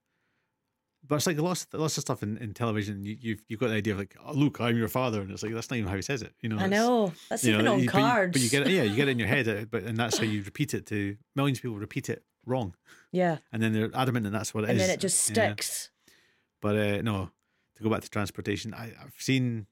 [1.07, 3.03] But it's like lots, lots of stuff in, in television.
[3.05, 5.43] You, you've you've got the idea of like, oh, look, I'm your father, and it's
[5.43, 6.35] like that's not even how he says it.
[6.43, 7.13] You know, I know.
[7.31, 7.95] That's you know, even on but
[8.27, 9.97] you- But you, get it, yeah, you get it in your head, uh, but and
[9.97, 11.79] that's how you repeat it to millions of people.
[11.79, 12.75] Repeat it wrong,
[13.13, 13.39] yeah.
[13.51, 14.71] and then they're adamant that that's what it is.
[14.73, 15.91] And then it just sticks.
[16.61, 17.31] But uh, no,
[17.77, 19.67] to go back to transportation, I, I've seen.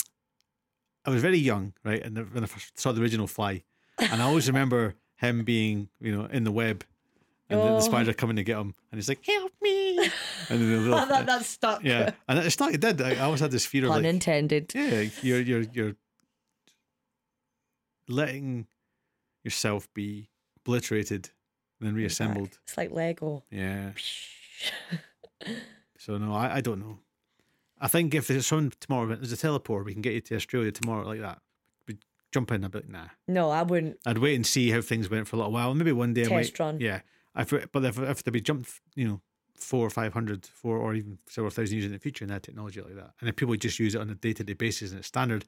[1.04, 3.62] I was very young, right, and when I first saw the original Fly,
[3.98, 6.84] and I always remember him being, you know, in the web,
[7.48, 7.76] and then Oh.
[7.76, 9.98] the spider coming to get him, and he's like, "Help me!"
[10.50, 11.82] And then the little, that, that's stuck.
[11.84, 12.72] yeah, and it's not.
[12.74, 13.00] It did.
[13.00, 14.72] I I always had this fear of Pun like, intended.
[14.74, 15.94] yeah, you're you're you're
[18.08, 18.66] letting
[19.44, 20.28] yourself be
[20.58, 21.30] obliterated
[21.80, 22.58] and then reassembled.
[22.64, 23.44] It's like Lego.
[23.50, 23.90] Yeah.
[26.00, 26.98] So no, I, I don't know.
[27.80, 30.70] I think if there's someone tomorrow, there's a teleport, we can get you to Australia
[30.72, 31.40] tomorrow like that.
[31.86, 31.96] We
[32.32, 32.64] jump in.
[32.64, 33.06] I'd be like, nah.
[33.26, 33.98] No, I wouldn't.
[34.06, 35.74] I'd wait and see how things went for a little while.
[35.74, 36.42] Maybe one day I might.
[36.44, 36.80] Test run.
[36.80, 37.00] Yeah.
[37.36, 39.20] If, but if if they be jumped, you know,
[39.54, 42.42] four or five hundred, four or even several thousand years in the future in that
[42.42, 44.90] technology like that, and if people just use it on a day to day basis
[44.90, 45.44] and it's standard,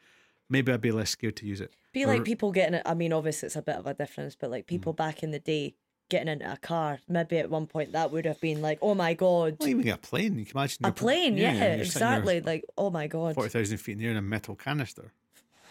[0.49, 1.73] maybe I'd be less scared to use it.
[1.93, 2.83] Be Or- like people getting it.
[2.87, 4.53] I mean, obviously it's a bit of a difference, but Mm.
[4.53, 5.75] like people back in the day
[6.11, 6.99] getting into a car.
[7.09, 9.97] Maybe at one point that would have been like, oh my god, Well, even a
[9.97, 10.39] plane.
[10.39, 11.37] You can imagine a plane.
[11.39, 12.43] Yeah, there exactly.
[12.43, 13.35] Like, oh my god.
[13.35, 15.13] Forty thousand feet in the air in a metal canister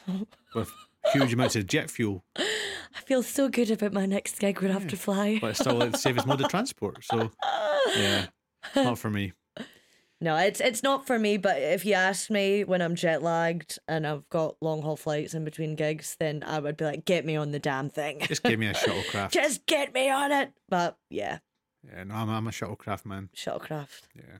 [0.56, 0.72] with
[1.14, 4.60] huge amounts of jet fuel, I feel so good about my next gig.
[4.62, 5.38] We'd have to fly.
[5.40, 7.04] but it's still like the safest mode of transport.
[7.04, 7.32] So,
[7.96, 8.26] yeah,
[8.76, 9.34] not for me.
[10.22, 11.38] No, it's it's not for me.
[11.38, 15.34] But if you ask me when I'm jet lagged and I've got long haul flights
[15.34, 18.20] in between gigs, then I would be like, get me on the damn thing.
[18.28, 19.32] Just give me a shuttlecraft.
[19.32, 20.52] Just get me on it.
[20.68, 21.40] But yeah,
[21.90, 23.30] Yeah, no, I'm, I'm a shuttlecraft man.
[23.36, 24.02] shuttlecraft.
[24.16, 24.40] Yeah.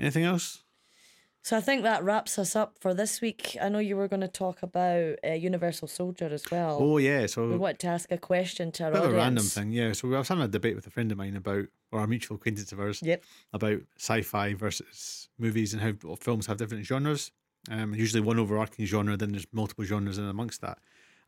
[0.00, 0.63] Anything else?
[1.44, 3.54] So I think that wraps us up for this week.
[3.60, 6.78] I know you were going to talk about uh, Universal Soldier as well.
[6.80, 9.44] Oh yeah, so we want to ask a question to our bit of a random
[9.44, 9.70] thing.
[9.70, 12.08] Yeah, so I was having a debate with a friend of mine about, or a
[12.08, 13.22] mutual acquaintance of ours, Yep.
[13.52, 17.30] about sci-fi versus movies and how films have different genres.
[17.70, 20.78] Um, usually one overarching genre, then there's multiple genres in amongst that.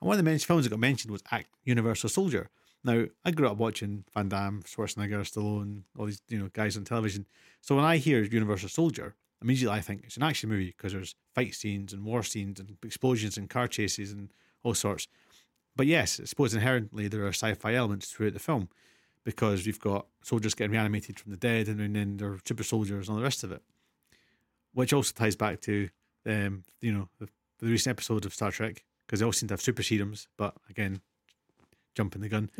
[0.00, 2.48] And one of the men- films that got mentioned was Act Universal Soldier.
[2.82, 6.84] Now, I grew up watching Van Damme, Schwarzenegger, Stallone, all these you know guys on
[6.84, 7.26] television.
[7.60, 11.14] So when I hear Universal Soldier, immediately I think it's an action movie because there's
[11.34, 14.30] fight scenes and war scenes and explosions and car chases and
[14.62, 15.08] all sorts.
[15.74, 18.68] But yes, I suppose inherently there are sci-fi elements throughout the film
[19.24, 23.08] because you've got soldiers getting reanimated from the dead and then there are super soldiers
[23.08, 23.62] and all the rest of it.
[24.72, 25.88] Which also ties back to
[26.26, 27.28] um, you know, the,
[27.58, 30.54] the recent episode of Star Trek because they all seem to have super serums, but
[30.68, 31.00] again,
[31.94, 32.50] jumping the gun.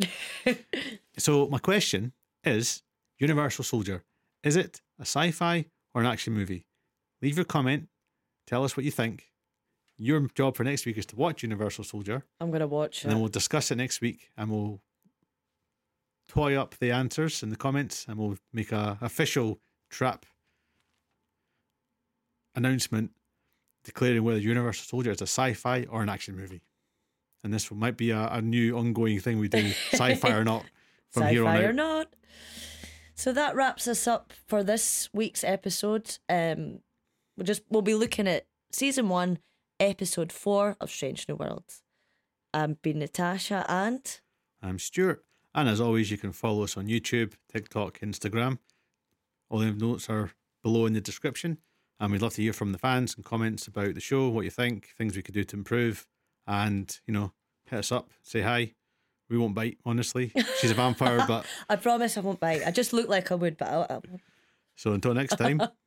[1.17, 2.13] so my question
[2.43, 2.83] is
[3.19, 4.03] Universal Soldier,
[4.43, 6.65] is it a sci-fi or an action movie?
[7.21, 7.87] Leave your comment,
[8.45, 9.31] tell us what you think.
[9.97, 13.03] Your job for next week is to watch Universal Soldier, I'm going to watch it.
[13.05, 14.81] and then we'll discuss it next week, and we'll
[16.27, 19.59] toy up the answers in the comments, and we'll make a official
[19.89, 20.25] trap
[22.55, 23.11] announcement
[23.83, 26.61] declaring whether Universal Soldier is a sci-fi or an action movie.
[27.43, 30.65] And this might be a, a new ongoing thing we do, sci-fi or not,
[31.11, 31.75] from Sci-fi here on or out.
[31.75, 32.07] not.
[33.15, 36.17] So that wraps us up for this week's episode.
[36.29, 36.79] Um,
[37.37, 39.39] we'll just we'll be looking at season one,
[39.79, 41.83] episode four of Strange New Worlds.
[42.53, 44.19] I'm been Natasha and
[44.61, 45.23] I'm Stuart.
[45.53, 48.59] And as always, you can follow us on YouTube, TikTok, Instagram.
[49.49, 50.31] All the notes are
[50.63, 51.59] below in the description.
[51.99, 54.51] And we'd love to hear from the fans and comments about the show, what you
[54.51, 56.05] think, things we could do to improve.
[56.45, 57.33] And, you know,
[57.65, 58.73] hit us up, say hi.
[59.29, 60.31] We won't bite, honestly.
[60.59, 62.61] She's a vampire, but I promise I won't bite.
[62.65, 64.21] I just look like I would, but I, I won't.
[64.75, 65.61] so until next time.